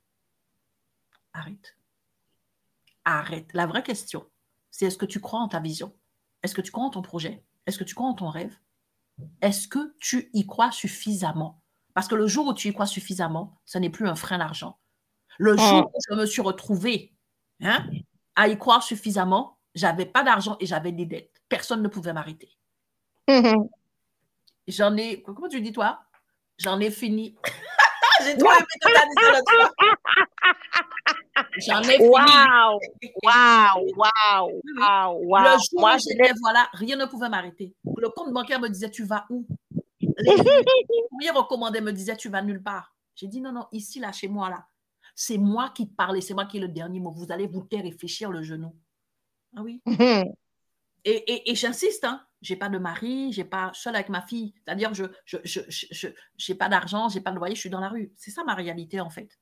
[1.33, 1.77] Arrête
[3.07, 3.49] arrête.
[3.53, 4.27] La vraie question,
[4.69, 5.95] c'est est-ce que tu crois en ta vision?
[6.43, 7.43] Est-ce que tu crois en ton projet?
[7.65, 8.55] Est-ce que tu crois en ton rêve?
[9.41, 11.61] Est-ce que tu y crois suffisamment?
[11.93, 14.77] Parce que le jour où tu y crois suffisamment, ce n'est plus un frein d'argent.
[15.37, 15.69] Le ah.
[15.69, 17.13] jour où je me suis retrouvée
[17.61, 17.85] hein,
[18.35, 21.41] à y croire suffisamment, j'avais pas d'argent et j'avais des dettes.
[21.49, 22.57] Personne ne pouvait m'arrêter.
[24.67, 26.01] J'en ai, comment tu dis toi?
[26.57, 27.35] J'en ai fini.
[28.25, 28.65] J'ai trop aimé
[31.59, 32.09] J'en ai fini.
[32.09, 32.79] Waouh!
[33.23, 33.87] Waouh!
[33.95, 34.61] Waouh!
[34.77, 35.43] Waouh!
[35.43, 37.75] Le jour Moi, où j'étais, voilà, rien ne pouvait m'arrêter.
[37.97, 39.45] Le compte bancaire me disait, tu vas où?
[40.01, 42.93] Les premiers recommandés me disaient, tu vas nulle part.
[43.15, 44.65] J'ai dit, non, non, ici, là, chez moi, là.
[45.19, 47.11] C'est moi qui parlais, c'est moi qui ai le dernier mot.
[47.11, 48.75] Vous allez vous taire et réfléchir le genou.
[49.55, 49.81] Ah oui.
[49.87, 50.29] et,
[51.05, 54.53] et, et j'insiste, hein, j'ai pas de mari, j'ai pas seul avec ma fille.
[54.63, 56.07] C'est-à-dire, je je, je, je,
[56.37, 58.13] j'ai pas d'argent, j'ai pas de loyer, je suis dans la rue.
[58.15, 59.39] C'est ça ma réalité, en fait.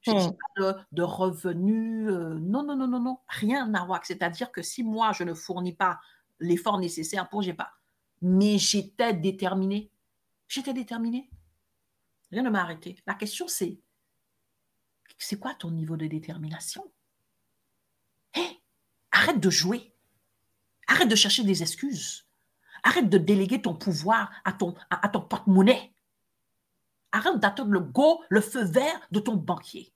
[0.00, 0.36] Je n'ai hmm.
[0.56, 2.08] pas de, revenus.
[2.08, 3.18] Euh, non, non, non, non, non.
[3.28, 4.06] Rien à voir.
[4.06, 6.00] C'est-à-dire que si moi, je ne fournis pas
[6.40, 7.72] l'effort nécessaire pour, j'ai pas.
[8.22, 9.90] Mais j'étais déterminée.
[10.48, 11.28] J'étais déterminée.
[12.32, 12.96] Rien ne m'a arrêté.
[13.06, 13.78] La question, c'est
[15.18, 16.90] c'est quoi ton niveau de détermination?
[18.34, 18.60] Hé,
[19.10, 19.92] arrête de jouer.
[20.86, 22.26] Arrête de chercher des excuses.
[22.82, 25.92] Arrête de déléguer ton pouvoir à ton, à ton porte-monnaie.
[27.12, 29.92] Arrête d'attendre le go, le feu vert de ton banquier.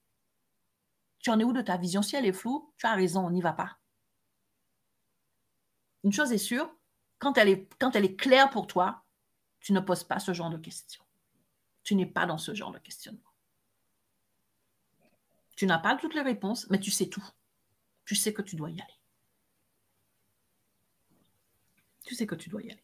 [1.20, 2.03] Tu en es où de ta vision?
[2.03, 3.79] Si elle est floue, tu as raison, on n'y va pas.
[6.03, 6.68] Une chose est sûre,
[7.18, 9.05] quand elle est, quand elle est claire pour toi,
[9.61, 11.05] tu ne poses pas ce genre de questions.
[11.85, 13.32] Tu n'es pas dans ce genre de questionnement.
[15.57, 17.24] Tu n'as pas toutes les réponses, mais tu sais tout.
[18.05, 18.98] Tu sais que tu dois y aller.
[22.05, 22.82] Tu sais que tu dois y aller.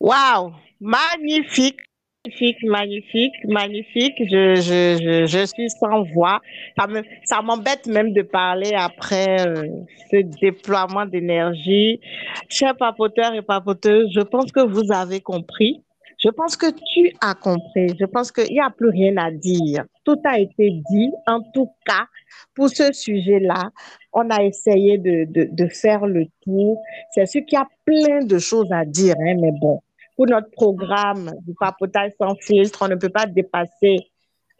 [0.00, 1.78] Waouh, magnifique,
[2.24, 4.14] magnifique, magnifique, magnifique.
[4.18, 6.40] Je, je, je, suis sans voix.
[6.76, 7.02] Ça me,
[7.44, 9.68] m'embête même de parler après euh,
[10.10, 12.00] ce déploiement d'énergie.
[12.48, 15.82] Chers papoteurs et papoteuses, je pense que vous avez compris.
[16.22, 17.96] Je pense que tu as compris.
[17.98, 19.84] Je pense qu'il n'y a plus rien à dire.
[20.04, 21.12] Tout a été dit.
[21.26, 22.06] En tout cas,
[22.54, 23.70] pour ce sujet-là,
[24.12, 26.80] on a essayé de, de, faire le tour.
[27.12, 29.80] C'est sûr qu'il y a plein de choses à dire, hein, mais bon,
[30.16, 33.96] pour notre programme du papotage sans filtre, on ne peut pas dépasser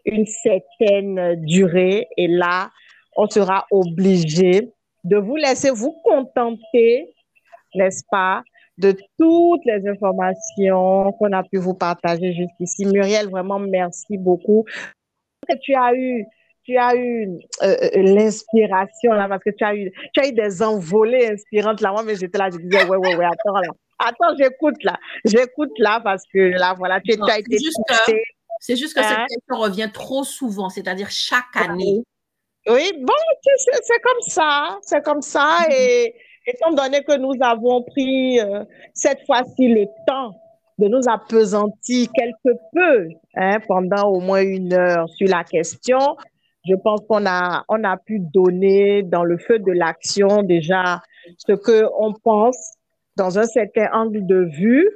[0.05, 2.09] une certaine durée.
[2.17, 2.71] Et là,
[3.17, 4.73] on sera obligé
[5.05, 7.15] de vous laisser vous contenter,
[7.75, 8.43] n'est-ce pas,
[8.79, 12.87] de toutes les informations qu'on a pu vous partager jusqu'ici.
[12.87, 14.65] Muriel, vraiment, merci beaucoup.
[15.63, 16.25] Tu as eu,
[16.65, 17.29] tu as eu
[17.63, 21.81] euh, euh, l'inspiration là, parce que tu as eu, tu as eu des envolées inspirantes
[21.81, 21.93] là.
[21.93, 23.69] Moi, mais j'étais là, je disais, ouais, ouais, ouais, attends là.
[23.99, 24.99] Attends, j'écoute là.
[25.25, 27.57] J'écoute là parce que là, voilà, tu, as été
[28.61, 29.27] C'est juste que cette hein?
[29.29, 32.03] question revient trop souvent, c'est-à-dire chaque année.
[32.69, 33.13] Oui, bon,
[33.45, 34.79] c'est comme ça.
[34.83, 35.59] C'est comme ça.
[35.69, 35.75] Mm-hmm.
[35.77, 36.15] Et
[36.47, 38.65] étant donné que nous avons pris euh,
[38.95, 40.35] cette fois-ci le temps
[40.79, 46.17] de nous appesantir quelque peu hein, pendant au moins une heure sur la question,
[46.69, 51.01] je pense qu'on a, on a pu donner dans le feu de l'action déjà
[51.39, 52.77] ce qu'on pense
[53.17, 54.89] dans un certain angle de vue,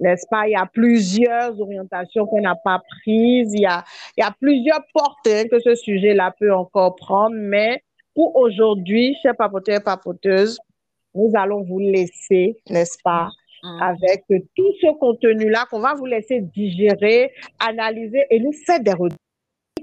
[0.00, 0.48] n'est-ce pas?
[0.48, 3.52] Il y a plusieurs orientations qu'on n'a pas prises.
[3.54, 3.84] Il y a,
[4.16, 7.36] il y a plusieurs portes hein, que ce sujet-là peut encore prendre.
[7.36, 7.82] Mais
[8.14, 10.58] pour aujourd'hui, chers papoteurs et papoteuses,
[11.14, 13.28] nous allons vous laisser, n'est-ce pas?
[13.62, 13.82] Mm.
[13.82, 19.18] avec tout ce contenu-là qu'on va vous laisser digérer, analyser et nous faire des retours.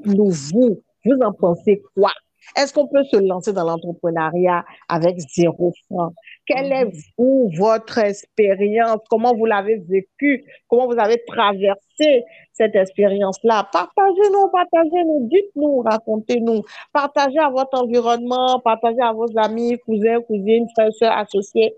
[0.04, 2.12] Nous vous Vous en pensez quoi?
[2.56, 6.14] Est-ce qu'on peut se lancer dans l'entrepreneuriat avec zéro franc?
[6.48, 6.86] Quelle est,
[7.18, 9.00] vous, votre expérience?
[9.10, 10.46] Comment vous l'avez vécu?
[10.70, 13.68] Comment vous avez traversé cette expérience-là?
[13.72, 16.64] Partagez-nous, partagez-nous, dites-nous, racontez-nous.
[16.94, 21.74] Partagez à votre environnement, partagez à vos amis, cousins, cousines, frères, soeurs, associés.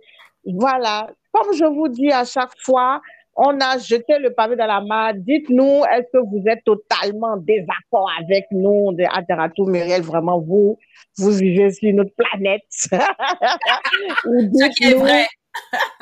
[0.46, 1.10] Voilà.
[1.32, 3.02] Comme je vous dis à chaque fois,
[3.41, 5.14] on a jeté le pavé dans la mare.
[5.16, 10.02] Dites-nous, est-ce que vous êtes totalement désaccord avec nous de Aderatou Muriel?
[10.02, 10.78] Vraiment, vous,
[11.18, 12.64] vous vivez sur notre planète?
[12.70, 12.90] Ce
[14.76, 15.26] qui est vrai.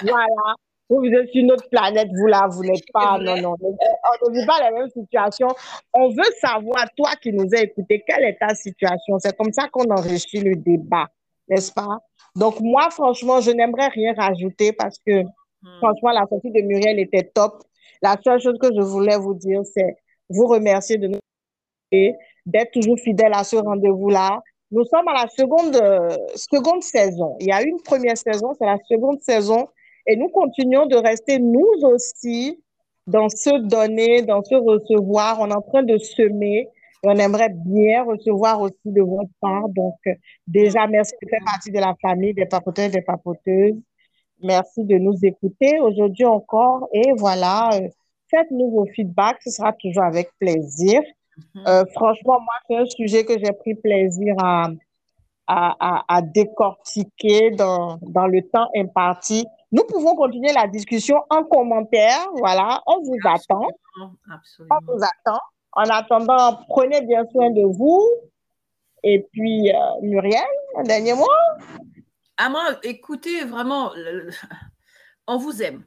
[0.01, 0.55] voilà.
[0.89, 3.19] Vous vivez sur notre planète, vous là, vous n'êtes pas.
[3.19, 3.55] Non, non.
[3.61, 5.49] On ne vit pas la même situation.
[5.93, 9.19] On veut savoir, toi qui nous as écouté, quelle est ta situation?
[9.19, 11.05] C'est comme ça qu'on enrichit le débat,
[11.49, 11.99] n'est-ce pas?
[12.35, 15.21] Donc, moi, franchement, je n'aimerais rien rajouter parce que
[15.61, 15.77] Hmm.
[15.79, 17.63] Franchement, la sortie de Muriel était top.
[18.01, 19.97] La seule chose que je voulais vous dire, c'est
[20.29, 21.19] vous remercier de nous
[22.45, 24.41] d'être toujours fidèle à ce rendez-vous-là.
[24.71, 25.75] Nous sommes à la seconde,
[26.35, 27.37] seconde saison.
[27.39, 29.67] Il y a une première saison, c'est la seconde saison.
[30.05, 32.61] Et nous continuons de rester, nous aussi,
[33.05, 35.39] dans ce donner, dans ce recevoir.
[35.39, 36.67] On est en train de semer.
[37.03, 39.69] on aimerait bien recevoir aussi de votre part.
[39.69, 39.95] Donc,
[40.47, 43.75] déjà, merci de faire partie de la famille des papoteurs et des papoteuses.
[44.41, 46.87] Merci de nous écouter aujourd'hui encore.
[46.93, 47.87] Et voilà, euh,
[48.29, 51.01] faites-nous vos feedbacks, ce sera toujours avec plaisir.
[51.55, 51.63] Mhm.
[51.67, 54.69] Euh, franchement, moi, c'est un sujet que j'ai pris plaisir à,
[55.47, 59.45] à, à, décortiquer dans, dans le temps imparti.
[59.71, 62.27] Nous pouvons continuer la discussion en commentaire.
[62.35, 63.67] Voilà, on vous attend.
[64.31, 64.75] Absolument.
[64.81, 65.39] On vous attend.
[65.73, 68.03] En attendant, prenez bien soin de vous.
[69.03, 70.41] Et puis, euh, Muriel,
[70.77, 71.25] un dernier mot?
[72.37, 73.93] À moi, écoutez, vraiment,
[75.27, 75.85] on vous aime.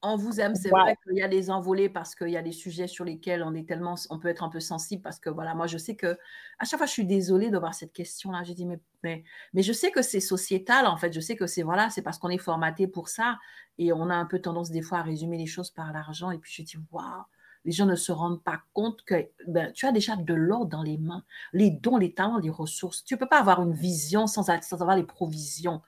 [0.00, 0.54] On vous aime.
[0.54, 3.42] C'est vrai qu'il y a des envolées parce qu'il y a des sujets sur lesquels
[3.42, 5.96] on est tellement, on peut être un peu sensible parce que voilà, moi je sais
[5.96, 6.16] que
[6.60, 8.44] à chaque fois je suis désolée de voir cette question-là.
[8.44, 11.12] J'ai dit mais, mais, mais je sais que c'est sociétal en fait.
[11.12, 13.38] Je sais que c'est voilà, c'est parce qu'on est formaté pour ça
[13.76, 16.30] et on a un peu tendance des fois à résumer les choses par l'argent.
[16.30, 17.24] Et puis je dis waouh,
[17.64, 20.82] les gens ne se rendent pas compte que ben, tu as déjà de l'or dans
[20.82, 23.04] les mains, les dons, les talents, les ressources.
[23.04, 25.82] Tu ne peux pas avoir une vision sans, sans avoir les provisions.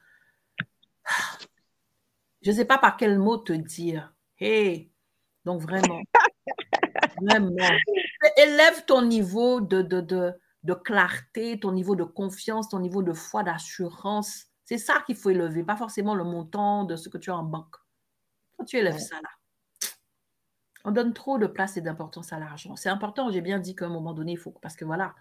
[2.42, 4.14] Je ne sais pas par quel mot te dire.
[4.38, 4.90] Hey,
[5.44, 6.00] donc vraiment,
[7.20, 7.50] vraiment,
[8.38, 10.32] élève ton niveau de, de, de,
[10.62, 14.46] de, clarté, ton niveau de confiance, ton niveau de foi, d'assurance.
[14.64, 17.42] C'est ça qu'il faut élever, pas forcément le montant de ce que tu as en
[17.42, 17.76] banque.
[18.56, 19.28] Quand tu élèves ça là,
[20.84, 22.76] on donne trop de place et d'importance à l'argent.
[22.76, 25.14] C'est important, j'ai bien dit qu'à un moment donné, il faut, parce que voilà,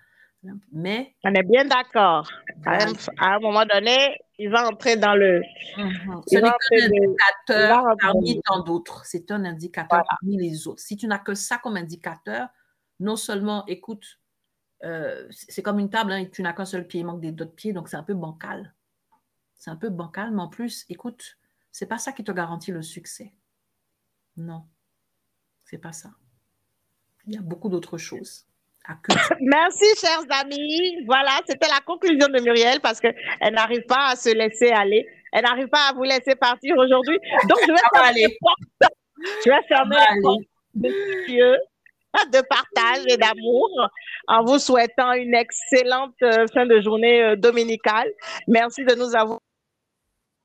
[0.71, 1.15] mais.
[1.23, 2.29] On est bien d'accord.
[2.65, 2.85] À,
[3.19, 5.41] un moment donné, il va entrer dans le.
[5.77, 6.21] Mhm.
[6.27, 9.05] Ce n'est qu'un indicateur parmi tant d'autres.
[9.05, 10.81] C'est un indicateur parmi les autres.
[10.81, 12.47] Si tu n'as que ça comme indicateur,
[12.99, 14.19] non seulement, écoute,
[14.85, 17.55] euh, c'est comme une table, hein, tu n'as qu'un seul pied, il manque des d'autres
[17.55, 18.73] pieds, donc c'est un peu bancal.
[19.55, 21.37] C'est un peu bancal, mais en plus, écoute,
[21.73, 23.33] c'est pas ça qui te garantit le succès.
[24.37, 24.63] Non,
[25.69, 26.09] c'est pas ça.
[27.27, 28.45] Il y a beaucoup d'autres choses.
[29.39, 31.05] Merci, chers amis.
[31.05, 35.05] Voilà, c'était la conclusion de Muriel parce qu'elle n'arrive pas à se laisser aller.
[35.31, 37.19] Elle n'arrive pas à vous laisser partir aujourd'hui.
[37.47, 38.93] Donc, je vais fermer les portes.
[39.45, 43.69] Je vais fermer les portes de partage et d'amour
[44.27, 48.11] en vous souhaitant une excellente euh, fin de journée euh, dominicale.
[48.47, 49.39] Merci de nous avoir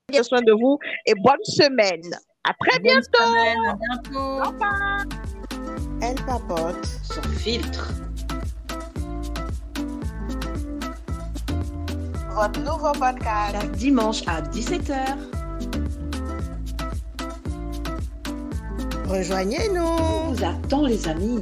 [0.07, 2.15] pris soin de vous et bonne semaine.
[2.45, 3.09] À très bientôt.
[3.23, 4.19] à bientôt.
[4.19, 5.05] Au revoir.
[6.03, 7.93] Elle papote son filtre.
[12.35, 13.53] votre nouveau podcast.
[13.53, 15.17] Chaque dimanche à 17h.
[19.07, 19.83] Rejoignez-nous.
[19.83, 21.41] On vous attend les amis.